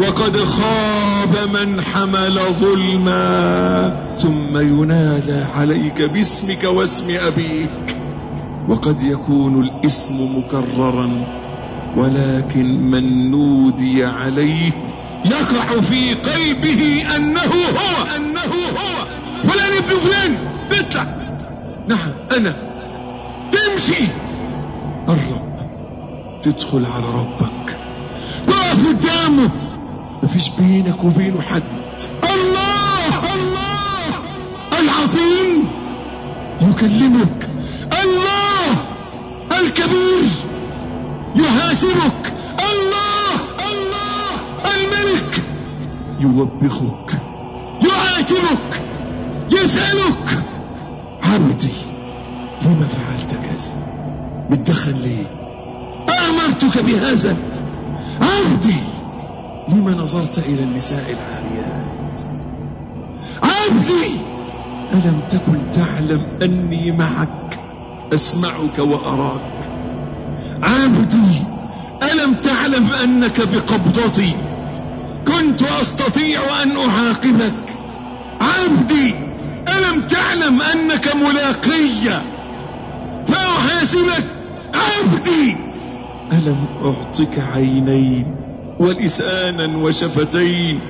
[0.00, 7.96] وقد خاب من حمل ظلما ثم ينادى عليك باسمك واسم أبيك.
[8.68, 11.10] وقد يكون الاسم مكررا
[11.96, 14.70] ولكن من نودي عليه
[15.24, 19.09] يقع في قلبه أنه هو أنه هو.
[19.42, 20.36] فلان ابن فلان.
[20.70, 21.06] بيطلع
[21.88, 22.54] نعم أنا.
[23.52, 24.04] تمشي.
[25.06, 25.42] قرب
[26.42, 27.76] تدخل على ربك.
[28.46, 29.50] تقف قدامه.
[30.22, 31.62] مفيش بينك وبينه حد.
[32.24, 34.14] الله الله.
[34.78, 35.68] العظيم.
[36.62, 37.48] يكلمك.
[38.04, 38.76] الله.
[39.60, 40.30] الكبير.
[41.36, 43.34] يحاسبك الله
[43.70, 44.30] الله.
[44.76, 45.42] الملك.
[46.20, 47.20] يوبخك.
[47.82, 48.89] يعاتبك
[49.52, 50.42] يسألك.
[51.22, 51.72] عبدي
[52.62, 53.72] لما فعلت كذا
[54.50, 55.24] بتدخل ليه
[56.28, 57.36] أمرتك بهذا؟
[58.20, 58.76] عبدي
[59.68, 62.20] لما نظرت إلى النساء العاريات؟
[63.42, 64.16] عبدي
[64.92, 67.60] ألم تكن تعلم أني معك؟
[68.14, 69.40] أسمعك وأراك.
[70.62, 71.42] عبدي
[72.02, 74.34] ألم تعلم أنك بقبضتي؟
[75.28, 77.52] كنت أستطيع أن أعاقبك.
[78.40, 79.14] عبدي
[79.68, 82.20] ألم تعلم أنك ملاقي؟
[83.28, 84.24] فأحاسبك
[84.74, 85.56] عبدي!
[86.32, 88.36] ألم أعطك عينين
[88.78, 90.80] ولسانا وشفتين؟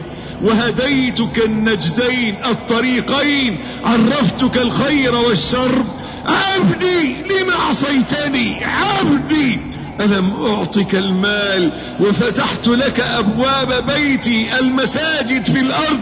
[0.43, 5.85] وهديتك النجدين الطريقين؟ عرفتك الخير والشر؟
[6.27, 9.70] عبدي لم عصيتني؟ عبدي!
[10.01, 11.71] ألم أعطك المال
[12.01, 16.01] وفتحت لك أبواب بيتي المساجد في الأرض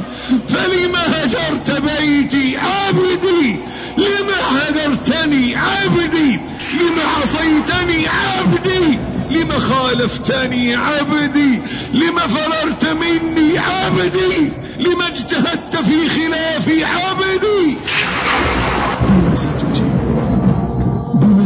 [0.48, 3.56] فلما هجرت بيتي عبدي
[3.96, 6.40] لما هجرتني عبدي
[6.80, 8.98] لما عصيتني عبدي
[9.30, 11.58] لما خالفتني عبدي
[11.94, 17.76] لما فررت مني عبدي لما اجتهدت في خلافي عبدي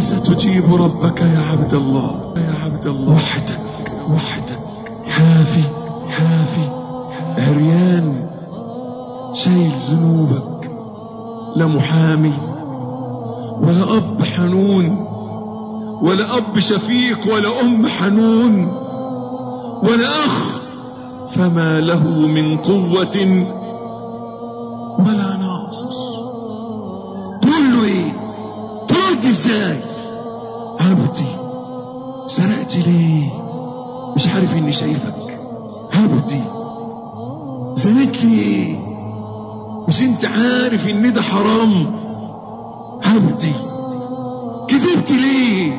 [0.03, 2.35] ستجيب ربك يا عبد الله.
[2.37, 3.13] يا عبد الله.
[3.13, 3.61] وحدك
[4.11, 4.59] وحدك.
[5.07, 5.63] حافي
[6.09, 6.67] حافي.
[7.39, 8.27] عريان
[9.35, 10.29] شايل ذنوب
[11.57, 12.33] محامي
[13.63, 15.07] ولا أب حنون
[16.03, 18.67] ولا أب شفيق ولا أم حنون
[19.83, 20.63] ولا أخ.
[21.37, 23.47] فما له من قوة
[24.99, 25.93] ولا ناصر.
[27.43, 28.13] تقول له
[28.89, 29.92] ترد إزاي؟
[30.91, 31.27] عبدي
[32.27, 33.29] سرقت ليه
[34.17, 35.39] مش عارف إني شايفك.
[35.95, 36.41] عبدي
[37.75, 38.77] زنت ليه
[39.89, 42.03] مش أنت عارف ان ده حرام.
[43.05, 43.53] عبدي
[44.69, 45.73] كذبت ليه؟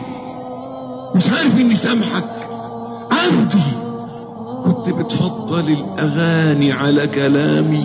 [1.16, 2.24] مش عارف إني سامحك.
[3.12, 3.64] عبدي
[4.66, 7.84] كنت بتفضل الأغاني على كلامي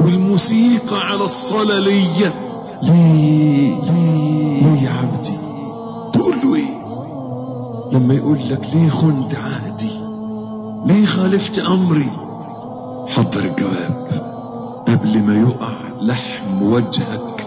[0.00, 2.32] والموسيقى على الصلاة ليا.
[2.82, 5.38] ليه؟ ليه؟ يا عبدي
[6.32, 6.84] إيه
[7.92, 9.90] لما يقول لك ليه خنت عهدي
[10.86, 12.10] ليه خالفت أمري؟
[13.08, 14.04] حضر الجواب.
[14.88, 17.46] قبل ما يقع لحم وجهك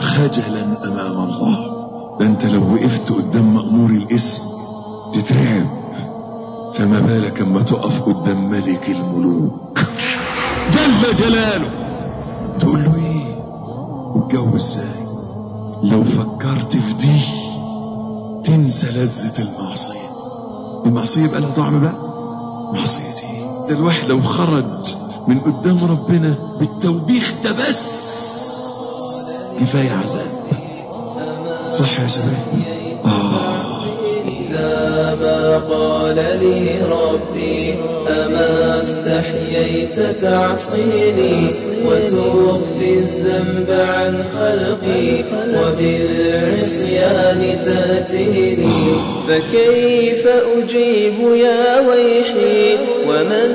[0.00, 1.74] خجلا أمام الله.
[2.20, 4.42] ده أنت لو وقفت قدام مأمور الاسم
[5.12, 5.66] تترعب.
[6.74, 9.80] فما بالك أما تقف قدام ملك الملوك.
[10.72, 11.70] جل جلاله.
[12.60, 13.38] تقول له إيه؟
[14.14, 15.04] والجو إزاي
[15.82, 17.20] لو فكرت في دي
[18.44, 20.10] تنسى لذة المعصية.
[20.86, 21.96] المعصية يبقى لها طعم بقى؟
[22.74, 24.94] معصية إيه؟ ده الواحد لو خرج
[25.28, 28.14] من قدام ربنا بالتوبيخ ده بس
[29.60, 30.26] كفاية عذاب.
[31.68, 32.44] صح يا شباب؟
[33.04, 33.64] آه.
[35.20, 37.74] ما قال لي ربي
[38.08, 41.50] أما استحييت تعصيني
[41.86, 45.24] وتخفي الذنب عن خلقي
[45.58, 48.74] وبالعصيان تأتيني.
[49.28, 52.76] فكيف أجيب يا ويحي؟
[53.08, 53.50] ومن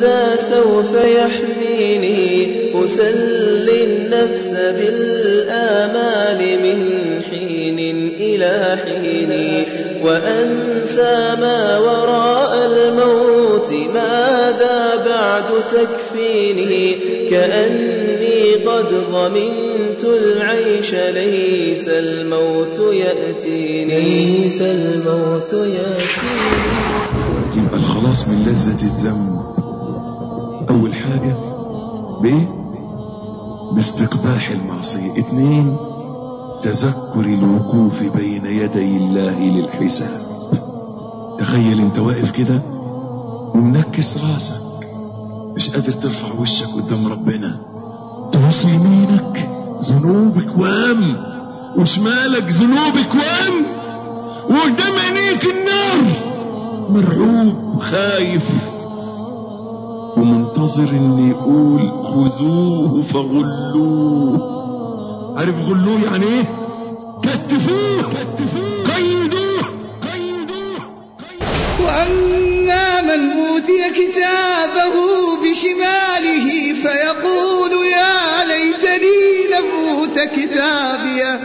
[0.00, 6.78] ذا سوف يحميني؟ أسلي النفس بالآمال من
[7.22, 7.78] حين
[8.18, 9.32] إلى حين
[10.04, 16.94] وأنسى ما وراء الموت ماذا بعد تكفيني
[17.30, 24.00] كأني قد ضمنت العيش ليس الموت يأتيني.
[24.00, 26.94] ليس الموت يأتيني.
[27.74, 29.38] الخلاص من لذة الذنب.
[30.70, 31.36] أول حاجة
[32.22, 32.63] بإيه؟
[33.74, 35.18] باستقباح المعصية.
[35.18, 35.76] اتنين
[36.62, 40.24] تذكر الوقوف بين يدي الله للحساب.
[41.38, 42.62] تخيل انت واقف كده
[43.54, 44.88] ومنكس راسك.
[45.56, 47.56] مش قادر ترفع وشك قدام ربنا.
[48.32, 49.48] تبص يمينك
[49.84, 51.16] ذنوبك وام.
[51.76, 53.54] وشمالك ذنوبك وام.
[54.50, 56.12] وقدام عينيك النار.
[56.90, 58.73] مرعوب خايف.
[60.24, 64.54] ومنتظر ان يقول خذوه فغلوه.
[65.38, 66.44] عارف غلوه يعني إيه؟
[67.22, 68.02] كتفوه.
[68.02, 69.62] كتفوه قيدوه
[70.12, 70.80] قيدوه
[71.84, 74.94] وأما من أوتي كتابه
[75.42, 81.40] بشماله فيقول يا ليتني لم أوت كتابيه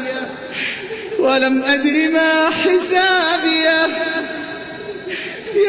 [1.20, 3.88] ولم أدر ما حسابيه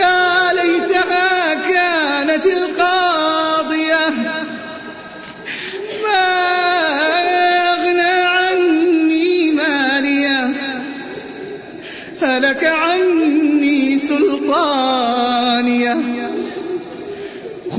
[0.01, 2.90] يا ليتها كانت القاضية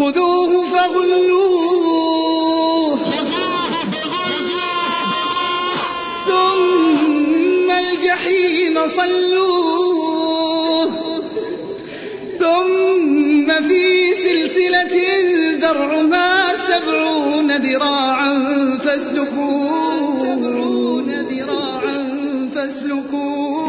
[0.01, 1.91] خذوه فغلوه.
[6.27, 10.89] ثم الجحيم صلوه.
[12.39, 13.83] ثم في
[14.25, 14.95] سلسلة
[15.61, 18.33] ذرعها سبعون ذراعا
[18.85, 20.21] فاسلكوه.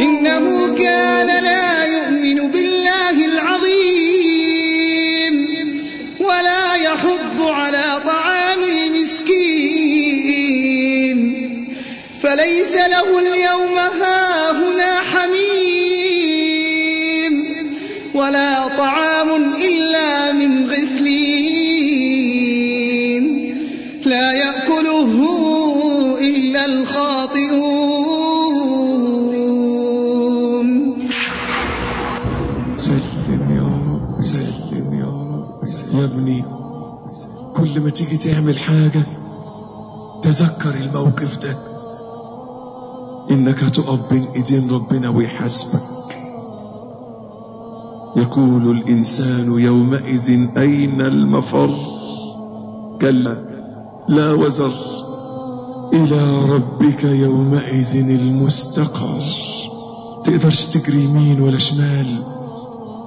[0.01, 0.45] إنه
[0.79, 3.42] كان لا يؤمن بالله العظيم.
[13.03, 16.15] له اليوم هاهنا حميم
[18.15, 21.93] ولا طعام إلا من غسلين
[24.07, 25.13] لا يأكله
[26.21, 27.83] إلا الخاطئون.
[32.77, 35.63] سلم يا رب سلم يا رب
[35.95, 36.45] يا ابني
[37.57, 39.07] كل ما تيجي تعمل حاجة
[40.23, 41.72] تذكر الموقف ده.
[43.31, 45.81] إنك هتقف بين ايدين ربنا ويحاسبك.
[48.17, 51.71] يقول الإنسان يومئذ أين المفر؟
[53.01, 53.37] كلا
[54.09, 54.73] لا وزر.
[55.93, 59.23] إلى ربك يومئذ المستقر.
[60.25, 62.07] تقدرش تجري يمين ولا شمال؟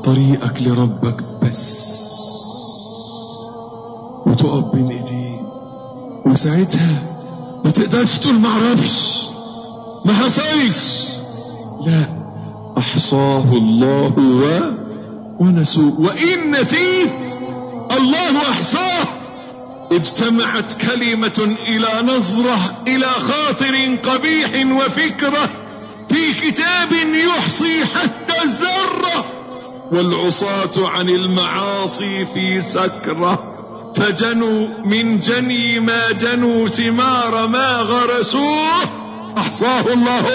[0.04, 1.96] طريقك لربك بس.
[4.26, 5.42] وتقف بين ايديه
[6.26, 7.18] وساعتها
[7.66, 9.25] ما تقدرش تقول معرفش
[10.06, 11.08] ما حصلش
[11.86, 12.06] لا
[12.78, 14.62] أحصاه الله و
[15.40, 16.00] ونسوه.
[16.00, 17.34] وإن نسيت
[17.98, 19.08] الله أحصاه.
[19.92, 25.50] اجتمعت كلمة إلى نظرة إلى خاطر قبيح وفكرة.
[26.10, 26.92] في كتاب
[27.28, 29.26] يحصي حتى الذرة.
[29.92, 33.44] والعصاة عن المعاصي في سكرة.
[33.96, 39.05] فجنوا من جني ما جنوا ثمار ما غرسوه.
[39.38, 40.26] أحصاه الله.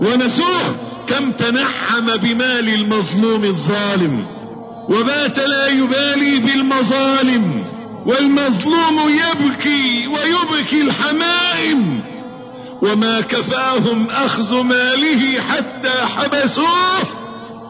[0.00, 0.74] ونسوه
[1.06, 4.26] كم تنعم بمال المظلوم الظالم.
[4.88, 7.64] وبات لا يبالي بالمظالم.
[8.06, 12.00] والمظلوم يبكي ويبكي الحمائم.
[12.82, 16.98] وما كفاهم أخذ ماله حتى حبسوه.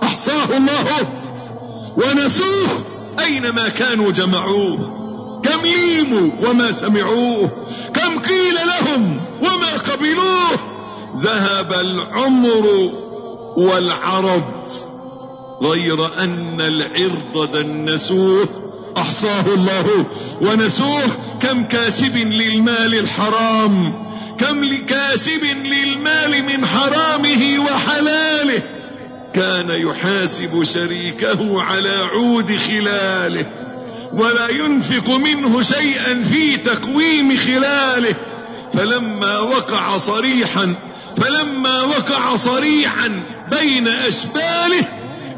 [0.03, 1.07] أحصاه الله.
[1.97, 2.69] ونسوه
[3.21, 5.03] أينما كانوا جمعوه.
[5.45, 7.62] كم ليموا وما سمعوه.
[7.95, 10.51] كم قيل لهم وما قبلوه؟
[11.17, 12.67] ذهب العمر
[13.57, 14.73] والعرض
[15.63, 18.49] غير أن العرض دنسوه.
[18.97, 20.07] أحصاه الله.
[20.41, 21.03] ونسوه
[21.43, 23.95] كم كاسب للمال الحرام.
[24.39, 28.63] كم كاسب للمال من حرامه وحلاله.
[29.35, 33.62] كان يحاسب شريكه على عود خلاله.
[34.13, 38.15] ولا ينفق منه شيئا في تقويم خلاله.
[38.75, 40.75] فلما وقع صريحا
[41.17, 44.85] فلما وقع صريعا بين أشباله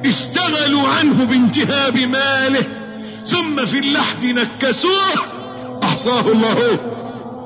[0.07, 2.65] اشتغلوا عنه بانتهاب ماله.
[3.27, 5.15] ثم في اللحد نكسوه.
[5.83, 6.79] أحصاه الله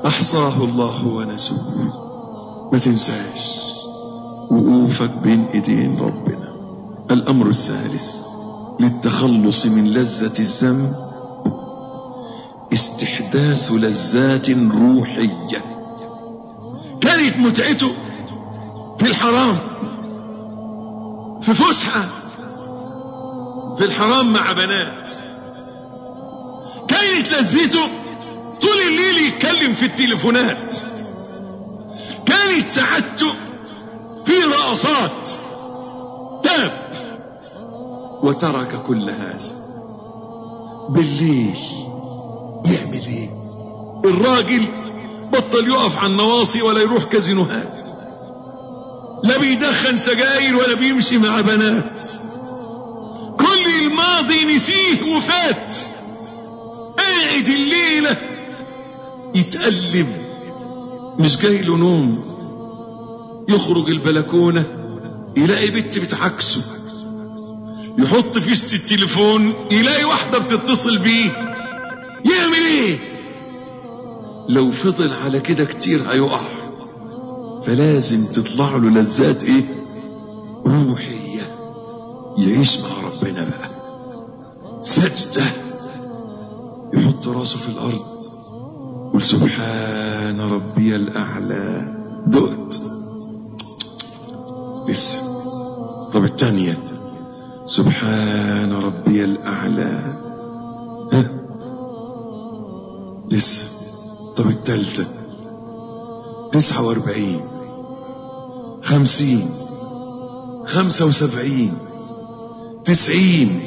[0.05, 2.69] أحصاه الله ونسوه.
[2.73, 3.59] ما تنساش.
[4.51, 6.49] وقوفك بين إيدين ربنا.
[7.11, 8.15] الأمر الثالث
[8.79, 11.08] للتخلص من لذة الذنب
[12.73, 15.79] استحداث لذات روحية.
[17.01, 17.91] كانت متعته
[18.99, 19.57] في الحرام
[21.41, 22.05] في فسحة
[23.77, 25.11] في الحرام مع بنات.
[26.87, 27.87] كانت لذته
[28.61, 30.73] طول الليل يتكلم في التليفونات.
[32.25, 33.33] كانت سعادته
[34.25, 35.27] في رقصات.
[36.43, 36.71] تاب.
[38.23, 39.55] وترك كل هذا
[40.89, 41.88] بالليل.
[42.65, 43.29] يعمل إيه؟
[44.05, 44.65] الراجل
[45.33, 47.87] بطل يقف على النواصي ولا يروح كازينوهات.
[49.23, 52.05] لا بيدخن سجاير ولا بيمشي مع بنات.
[53.39, 55.75] كل الماضي نسيه وفات.
[56.97, 58.17] قاعد الليلة
[59.35, 60.07] يتألم.
[61.19, 62.23] مش جاي له نوم.
[63.49, 64.65] يخرج البلكونة
[65.37, 66.61] يلاقي بنت بتعكسه
[67.97, 71.48] يحط فيست التليفون يلاقي واحدة بتتصل بيه.
[72.25, 72.97] يعمل إيه
[74.49, 76.39] لو فضل على كده كتير هيقع.
[77.65, 79.63] فلازم تطلع له لذات إيه؟
[80.65, 81.41] روحية.
[82.37, 83.69] يعيش مع ربنا بقى.
[84.83, 85.45] سجدة.
[86.93, 88.21] يحط راسه في الأرض.
[89.09, 91.95] يقول سبحان ربي الأعلى.
[92.27, 92.81] دقت.
[94.87, 95.19] لسه.
[96.13, 96.77] طب الثانية
[97.65, 100.28] سبحان ربي الأعلى.
[103.31, 103.79] لسه
[104.35, 105.05] طب الثالثة
[106.51, 107.41] تسعة وأربعين.
[108.83, 109.49] خمسين.
[110.65, 111.73] خمسة وسبعين.
[112.85, 113.61] تسعين.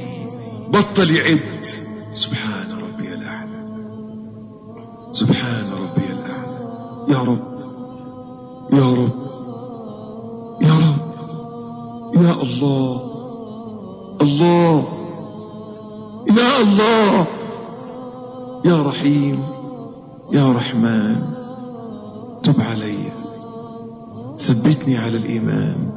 [0.68, 1.64] بطل يعد.
[2.12, 3.62] سبحان ربي الأعلى.
[5.10, 6.58] سبحان ربي الأعلى.
[7.08, 7.52] يا رب.
[8.72, 9.12] يا رب.
[10.62, 11.02] يا رب.
[12.16, 13.00] يا الله.
[14.22, 14.84] الله.
[16.30, 17.26] يا الله.
[18.64, 19.51] يا رحيم.
[20.32, 21.16] يا رحمن
[22.42, 23.12] تب علي.
[24.36, 25.92] ثبتني على الإيمان.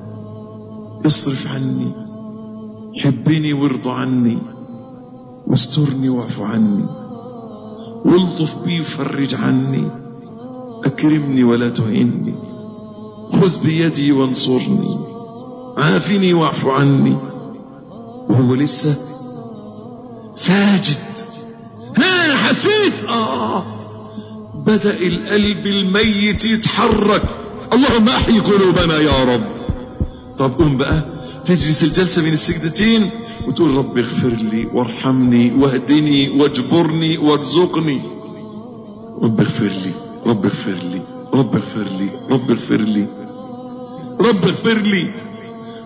[1.06, 1.92] اصرف عني.
[3.04, 4.38] حبني وارض عني.
[5.48, 6.86] واسترني واعف عني.
[8.06, 9.88] والطف بي وفرج عني.
[10.86, 12.36] أكرمني ولا تهني
[13.32, 14.98] خذ بيدي وانصرني.
[15.78, 17.18] عافني واعف عني.
[18.30, 18.96] وهو لسه
[20.36, 20.98] ساجد.
[21.98, 23.75] ها حسيت؟ آه.
[24.66, 27.24] بدأ القلب الميت يتحرك.
[27.74, 29.44] اللهم احيي قلوبنا يا رب.
[30.38, 31.06] طب قوم بقى
[31.46, 33.10] تجلس الجلسة بين السجدتين
[33.48, 38.02] وتقول رب اغفر لي وارحمني واهدني واجبرني وارزقني.
[39.22, 39.94] رب اغفر لي
[40.26, 41.02] رب اغفر لي
[41.34, 43.08] رب اغفر لي رب اغفر لي
[44.22, 45.12] رب اغفر لي.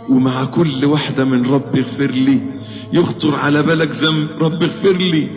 [0.09, 2.39] ومع كل واحدة من رب اغفر لي.
[2.93, 5.27] يخطر على بالك ذنب رب اغفر لي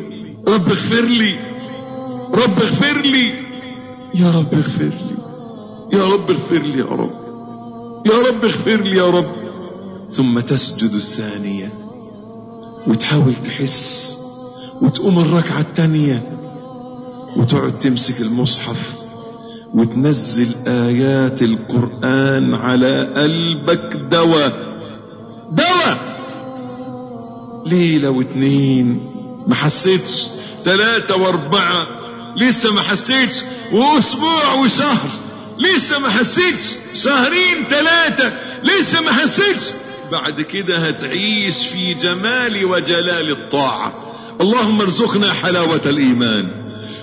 [0.49, 1.52] رب اغفر لي.
[2.35, 3.33] رب اغفر لي.
[4.15, 5.17] يا رب اغفر لي.
[5.93, 7.13] يا رب اغفر لي يا رب.
[8.07, 9.35] يا رب اغفر لي يا رب.
[10.09, 11.73] ثم تسجد الثانية.
[12.87, 14.19] وتحاول تحس.
[14.83, 16.39] وتقوم الركعة الثانية
[17.37, 19.07] وتقعد تمسك المصحف.
[19.75, 23.97] وتنزل آيات القرآن على قلبك.
[24.11, 24.53] دواء
[25.51, 25.99] دواء
[27.67, 29.11] ليلة واتنين.
[29.47, 30.29] ما حسيتش.
[30.65, 32.02] ثلاثة واربعة.
[32.37, 35.11] لسه ما حسيتش وأسبوع وشهر.
[35.59, 36.65] لسه ما حسيتش.
[36.95, 38.33] شهرين ثلاثة
[38.65, 39.71] لسه ما حسيتش.
[40.13, 43.95] بعد كده هتعيش في جمال وجلال الطاعة.
[44.41, 46.49] اللهم ارزقنا حلاوة الإيمان.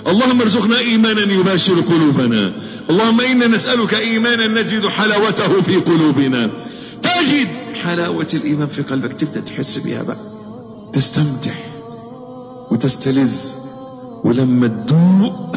[0.08, 2.54] اللهم ارزقنا إيمانا يباشر قلوبنا.
[2.90, 6.50] اللهم إنا نسألك إيمانا نجد حلاوته في قلوبنا.
[7.02, 7.48] تجد
[7.84, 9.14] حلاوة الإيمان في قلبك.
[9.14, 10.18] تبدأ تحس بها بقى.
[10.94, 11.54] تستمتع
[12.72, 13.36] وتستلذ.
[14.24, 15.56] ولما تدوق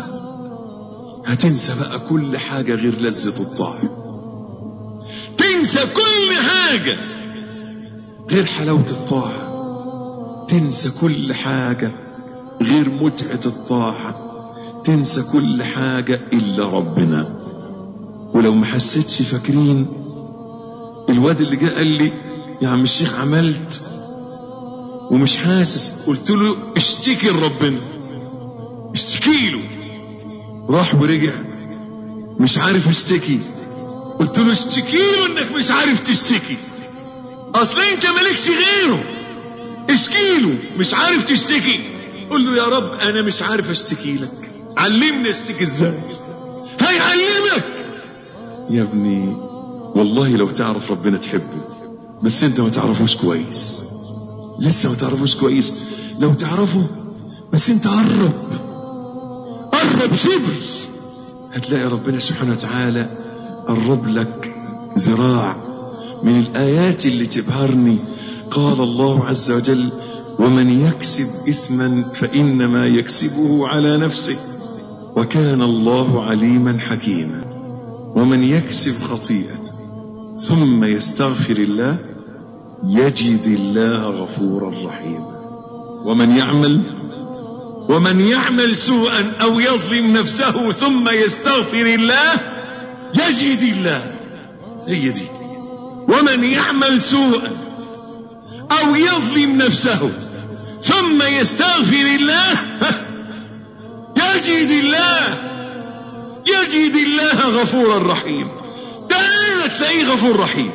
[1.27, 3.83] هتنسى بقى كل حاجة غير لذة الطاعة
[5.37, 6.97] تنسى كل حاجة
[8.31, 9.53] غير حلاوة الطاعة.
[10.49, 11.91] تنسى كل حاجة
[12.63, 14.15] غير متعة الطاعة.
[14.85, 17.39] تنسى كل حاجة إلا ربنا.
[18.35, 19.87] ولو ما حسيتش فاكرين
[21.09, 22.13] الواد اللي جه قال لي
[22.63, 23.81] يا عم الشيخ عملت.
[25.11, 27.79] ومش حاسس قلت له اشتكي لربنا.
[28.95, 29.61] اشتكي له
[30.69, 31.33] راح ورجع.
[32.41, 33.39] مش عارف اشتكي.
[34.21, 36.57] قلت له اشتكي له إنك مش عارف تشتكي.
[37.55, 39.05] أصل أنت مالكش غيره.
[39.91, 41.81] اشكي له مش عارف تشتكي.
[42.31, 44.51] قل له يا رب أنا مش عارف أشتكي لك.
[44.77, 46.01] علمني أشتكي إزاي؟
[46.81, 47.65] هيعلمك.
[48.71, 49.37] يا ابني
[49.95, 51.63] والله لو تعرف ربنا تحبه.
[52.23, 53.89] بس أنت ما تعرفوش كويس.
[54.61, 55.75] لسه ما تعرفوش كويس.
[56.19, 56.87] لو تعرفه
[57.53, 58.33] بس أنت قرب
[59.83, 60.55] قرب شبر
[61.53, 63.07] هتلاقي ربنا سبحانه وتعالى
[63.69, 64.55] قرب لك
[64.99, 65.57] ذراع
[66.23, 67.99] من الآيات اللي تبهرني.
[68.51, 69.89] قال الله عز وجل
[70.39, 74.37] ومن يكسب إثما فإنما يكسبه على نفسه
[75.17, 77.45] وكان الله عليما حكيما.
[78.17, 79.63] ومن يكسب خطيئة
[80.37, 81.97] ثم يستغفر الله
[82.85, 85.33] يجد الله غفورا رحيما.
[86.07, 86.81] ومن يعمل
[87.89, 92.41] ومن يعمل سوءا أو يظلم نفسه ثم يستغفر الله
[93.15, 94.15] يجد الله
[94.89, 95.27] هي دي
[96.09, 97.51] ومن يعمل سوءا
[98.71, 100.13] أو يظلم نفسه
[100.83, 102.53] ثم يستغفر الله
[104.23, 105.39] يجد الله
[106.47, 108.51] يجد الله غفورا رحيما
[109.09, 110.71] تعالى تلاقيه غفور رحيم؟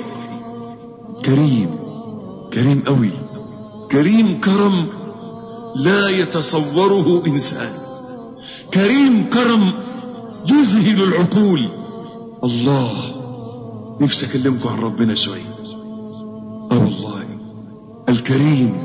[1.25, 1.77] كريم
[2.53, 3.11] كريم قوي
[3.91, 4.87] كريم كرم
[5.77, 7.73] لا يتصوره إنسان.
[8.73, 9.71] كريم كرم
[10.49, 11.69] يذهل العقول.
[12.43, 12.93] الله
[14.01, 15.57] نفسي أكلمكم عن ربنا شوية
[16.71, 17.25] آه والله
[18.09, 18.77] الكريم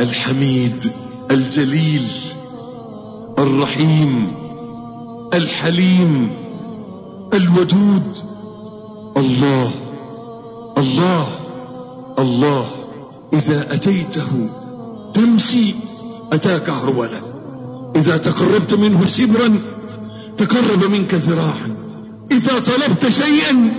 [0.00, 0.92] الحميد
[1.30, 2.08] الجليل
[3.38, 4.32] الرحيم
[5.34, 6.30] الحليم
[7.34, 8.18] الودود.
[9.16, 9.70] الله
[10.78, 11.28] الله
[12.18, 12.66] الله
[13.32, 14.48] إذا أتيته
[15.14, 15.74] تمشي
[16.32, 17.20] أتاك هرولا
[17.96, 19.58] إذا تقربت منه شبرا
[20.38, 21.76] تقرب منك ذراعا
[22.32, 23.72] إذا طلبت شيئا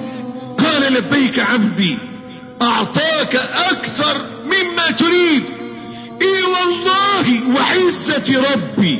[0.57, 1.97] قال لبيك عبدي
[2.61, 3.35] أعطاك
[3.71, 5.43] أكثر مما تريد.
[6.21, 8.99] إي والله وعزة ربي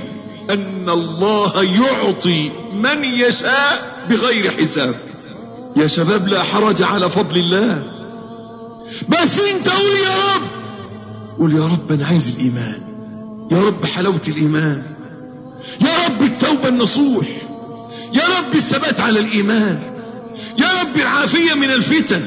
[0.50, 4.96] أن الله يعطي من يشاء بغير حساب.
[5.78, 7.84] يا شباب لا حرج على فضل الله.
[9.10, 10.63] بس انت قول يا رب
[11.40, 12.82] قول يا رب أنا عايز الإيمان.
[13.52, 14.84] يا رب حلاوة الإيمان.
[15.82, 17.28] يا رب التوبة النصوح.
[18.14, 19.80] يا رب الثبات على الإيمان.
[20.60, 22.22] يا رب العافية من الفتن.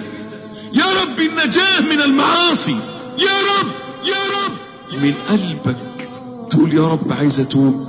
[0.72, 2.76] يا رب النجاة من المعاصي.
[3.18, 3.68] يا رب
[4.06, 4.52] يا رب.
[5.02, 6.08] من قلبك
[6.50, 7.80] تقول يا رب عايز أتوب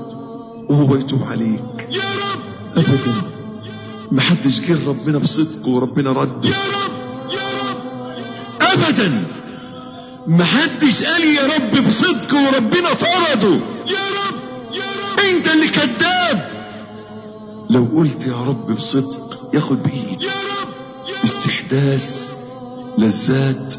[0.70, 1.88] وهو يتوب عليك.
[1.92, 2.40] يا رب
[2.78, 3.14] ابدا.
[4.12, 6.50] ما حدش جه ربنا بصدق وربنا رده.
[6.50, 6.92] يا رب
[7.32, 7.78] يا رب.
[8.62, 9.24] ابدا.
[10.28, 13.56] ما حدش قال يا رب بصدق وربنا طرده.
[13.88, 14.36] يا رب
[14.74, 15.20] يا رب.
[15.36, 16.50] انت اللي كذاب.
[17.70, 20.26] لو قلت يا رب بصدق ياخد بإيدي.
[20.26, 20.68] يا رب
[21.26, 22.32] استحداث
[22.98, 23.76] لذات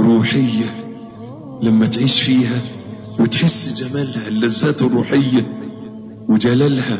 [0.00, 0.84] روحية
[1.62, 2.58] لما تعيش فيها
[3.18, 5.58] وتحس جمالها اللذات الروحية
[6.28, 6.98] وجلالها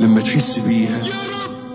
[0.00, 1.02] لما تحس بيها.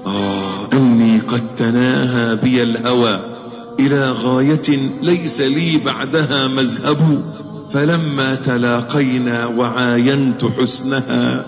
[0.06, 3.35] آه أني قد تناهى بي الهوى.
[3.80, 7.26] إلى غاية ليس لي بعدها مذهب
[7.74, 11.46] فلما تلاقينا وعاينت حسنها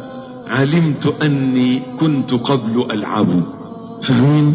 [0.47, 3.43] علمت أني كنت قبل ألعب
[4.03, 4.53] فاهمين؟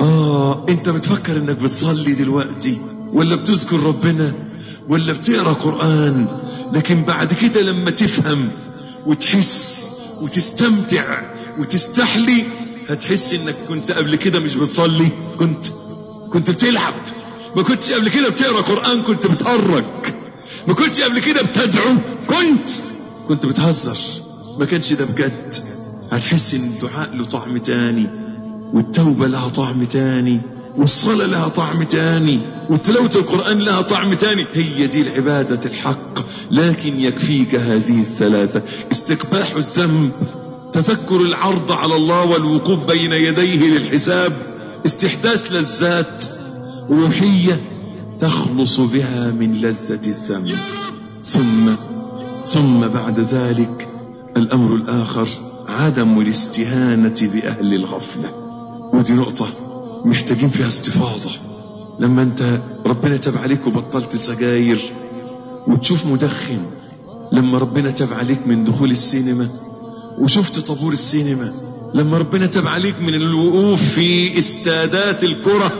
[0.00, 2.78] آه أنت بتفكر أنك بتصلي دلوقتي
[3.12, 4.32] ولا بتذكر ربنا
[4.88, 6.26] ولا بتقرأ قرآن
[6.72, 8.48] لكن بعد كده لما تفهم
[9.06, 9.90] وتحس
[10.22, 11.04] وتستمتع
[11.58, 12.44] وتستحلي
[12.88, 15.08] هتحس إنك كنت قبل كده مش بتصلي
[15.38, 15.66] كنت
[16.32, 16.94] كنت بتلعب.
[17.56, 19.84] ما كنتش قبل كده بتقرأ قرآن كنت بتهرج.
[20.68, 21.94] ما كنتش قبل كده بتدعو.
[22.26, 22.68] كنت
[23.28, 23.96] كنت بتهزر.
[24.58, 25.54] ما كانش ده بجد.
[26.12, 28.06] هتحس إن الدعاء له طعم تاني
[28.72, 30.40] والتوبة لها طعم تاني
[30.76, 34.46] والصلاة لها طعم تاني وتلاوة القرآن لها طعم تاني.
[34.54, 36.18] هي دي العبادة الحق.
[36.50, 38.62] لكن يكفيك هذه الثلاثة.
[38.92, 40.12] استقباح الذنب
[40.72, 44.59] تذكر العرض على الله والوقوف بين يديه للحساب.
[44.86, 46.24] استحداث لذات
[46.90, 47.60] روحية
[48.18, 50.54] تخلص بها من لذة الذنب.
[51.24, 51.74] ثم
[52.46, 53.88] ثم بعد ذلك
[54.36, 55.28] الأمر الآخر
[55.68, 58.34] عدم الاستهانة بأهل الغفلة.
[58.94, 59.46] ودي نقطة
[60.04, 61.30] محتاجين فيها استفاضة.
[62.00, 64.92] لما أنت ربنا تاب عليك وبطلت سجاير
[65.66, 66.66] وتشوف مدخن
[67.32, 69.48] لما ربنا تاب عليك من دخول السينما
[70.18, 71.52] وشفت طابور السينما
[71.94, 75.72] لما ربنا تاب عليك من الوقوف في استادات الكرة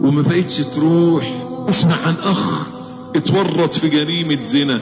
[0.00, 1.42] وما بقيتش تروح.
[1.68, 2.68] اسمع عن أخ
[3.16, 4.80] اتورط في جريمة زنا.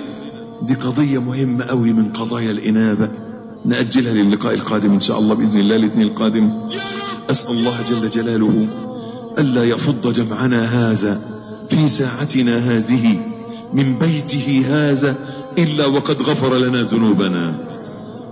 [0.62, 3.10] دي قضية مهمة قوي من قضايا الإنابة.
[3.64, 6.52] نأجلها للقاء القادم إن شاء الله بإذن الله الاثنين القادم.
[7.30, 8.68] أسأل الله جل جلاله
[9.38, 11.20] ألا يفض جمعنا هذا
[11.70, 13.20] في ساعتنا هذه
[13.74, 15.16] من بيته هذا
[15.58, 17.58] إلا وقد غفر لنا ذنوبنا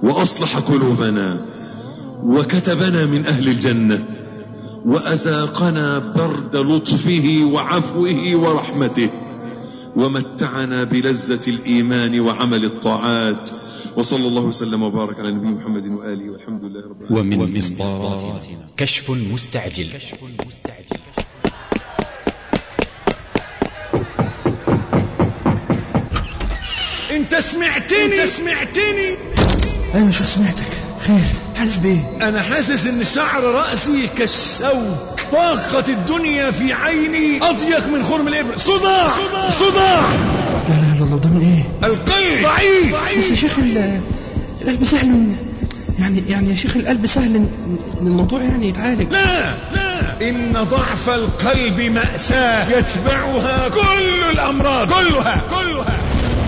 [0.02, 1.57] وأصلح قلوبنا.
[2.22, 4.04] وكتبنا من أهل الجنة
[4.86, 9.10] وأذاقنا برد لطفه وعفوه ورحمته
[9.96, 13.50] ومتعنا بلذة الإيمان وعمل الطاعات
[13.96, 17.40] وصلى الله وسلم وبارك على نبينا محمد وآله والحمد لله رب العالمين.
[17.40, 19.88] ومن مصداقاتنا كشف مستعجل.
[27.10, 29.08] انت سمعتني انت سمعتني
[29.94, 30.66] أيوه شو سمعتك؟
[31.00, 31.47] خير.
[31.58, 35.20] حاسس بايه أنا حاسس إن شعر رأسي كالشوك.
[35.32, 39.08] طاقة الدنيا في عيني أضيق من خرم الابر صداع!
[39.50, 40.00] صداع!
[40.68, 43.18] لا لا لا الله ده من إيه؟ القلب ضعيف!
[43.18, 44.00] بس يا شيخ ال-
[44.62, 45.32] القلب سهل
[45.98, 47.48] يعني يعني يا شيخ القلب سهل ان
[48.00, 49.12] إن الموضوع يعني يتعالج.
[49.12, 49.46] لا!
[49.74, 50.28] لا!
[50.28, 54.88] إن ضعف القلب مأساة يتبعها كل الأمراض.
[54.92, 55.42] كلها!
[55.50, 55.98] كلها!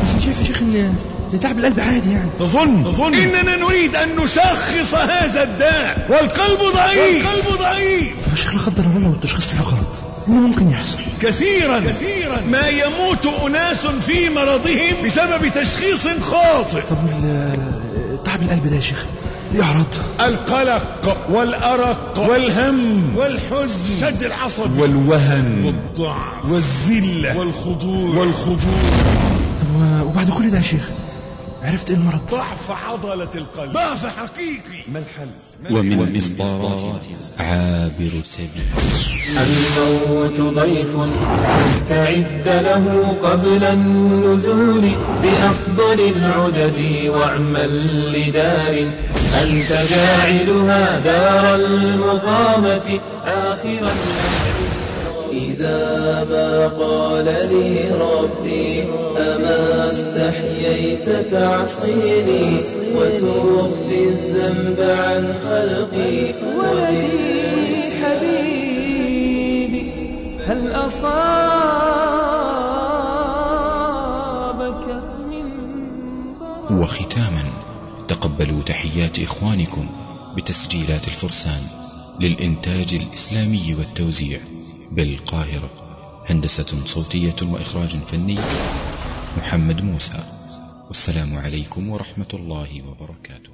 [0.04, 0.94] بس شايف يا شيخ ان
[1.34, 2.30] إن تعب القلب عادي يعني.
[2.38, 2.84] تظن.
[2.84, 3.14] تظن.
[3.14, 6.06] إننا نريد أن نشخص هذا الداء.
[6.10, 7.26] والقلب ضعيف.
[7.26, 8.12] والقلب ضعيف.
[8.30, 9.88] يا شيخ لا قدر الله لو التشخيص طلع غلط
[10.28, 10.98] إيه اللي ممكن يحصل.
[11.20, 11.78] كثيرا.
[11.78, 12.40] كثيرا.
[12.50, 16.80] ما يموت أناس في مرضهم بسبب تشخيص خاطئ.
[16.90, 19.06] طب ال- تعب القلب ده يا شيخ
[19.52, 19.86] ليه اعراض
[20.20, 23.16] القلق والأرق والهم.
[23.16, 24.78] والحزن شد العصب.
[24.78, 26.44] والوهن والضعف.
[26.50, 28.14] والذلة والخضوع.
[28.18, 28.80] والخضوع.
[29.60, 30.90] طب وبعد كل ده يا شيخ
[31.62, 33.72] عرفت إيه المرض ضعف عضلة القلب.
[33.72, 34.90] ضعف حقيقي.
[34.92, 35.28] ما الحل؟
[35.70, 38.64] ومن مصداقاتنا عابر سبيل
[39.36, 40.96] الموت ضيف
[41.76, 44.90] استعد له قبل النزول
[45.22, 48.92] بأفضل العدد وأعمل لدار.
[49.42, 53.92] أنت جاعلها دار المقامة آخرا
[55.60, 58.82] إذا ما قال لي ربي
[59.18, 62.58] أما استحييت تعصيني
[62.94, 66.32] وتخفي الذنب عن خلقي.
[66.56, 69.84] ولدي حبيبي
[70.46, 71.24] هل أصابك
[75.30, 75.46] من
[76.70, 77.44] وختاما
[78.08, 79.86] تقبلوا تحيات إخوانكم
[80.36, 81.62] بتسجيلات الفرسان
[82.20, 84.38] للإنتاج الإسلامي والتوزيع.
[84.90, 85.70] بالقاهرة.
[86.28, 88.38] هندسة صوتية وإخراج فني
[89.38, 90.22] محمد موسى.
[90.88, 93.50] والسلام عليكم ورحمة الله وبركاته.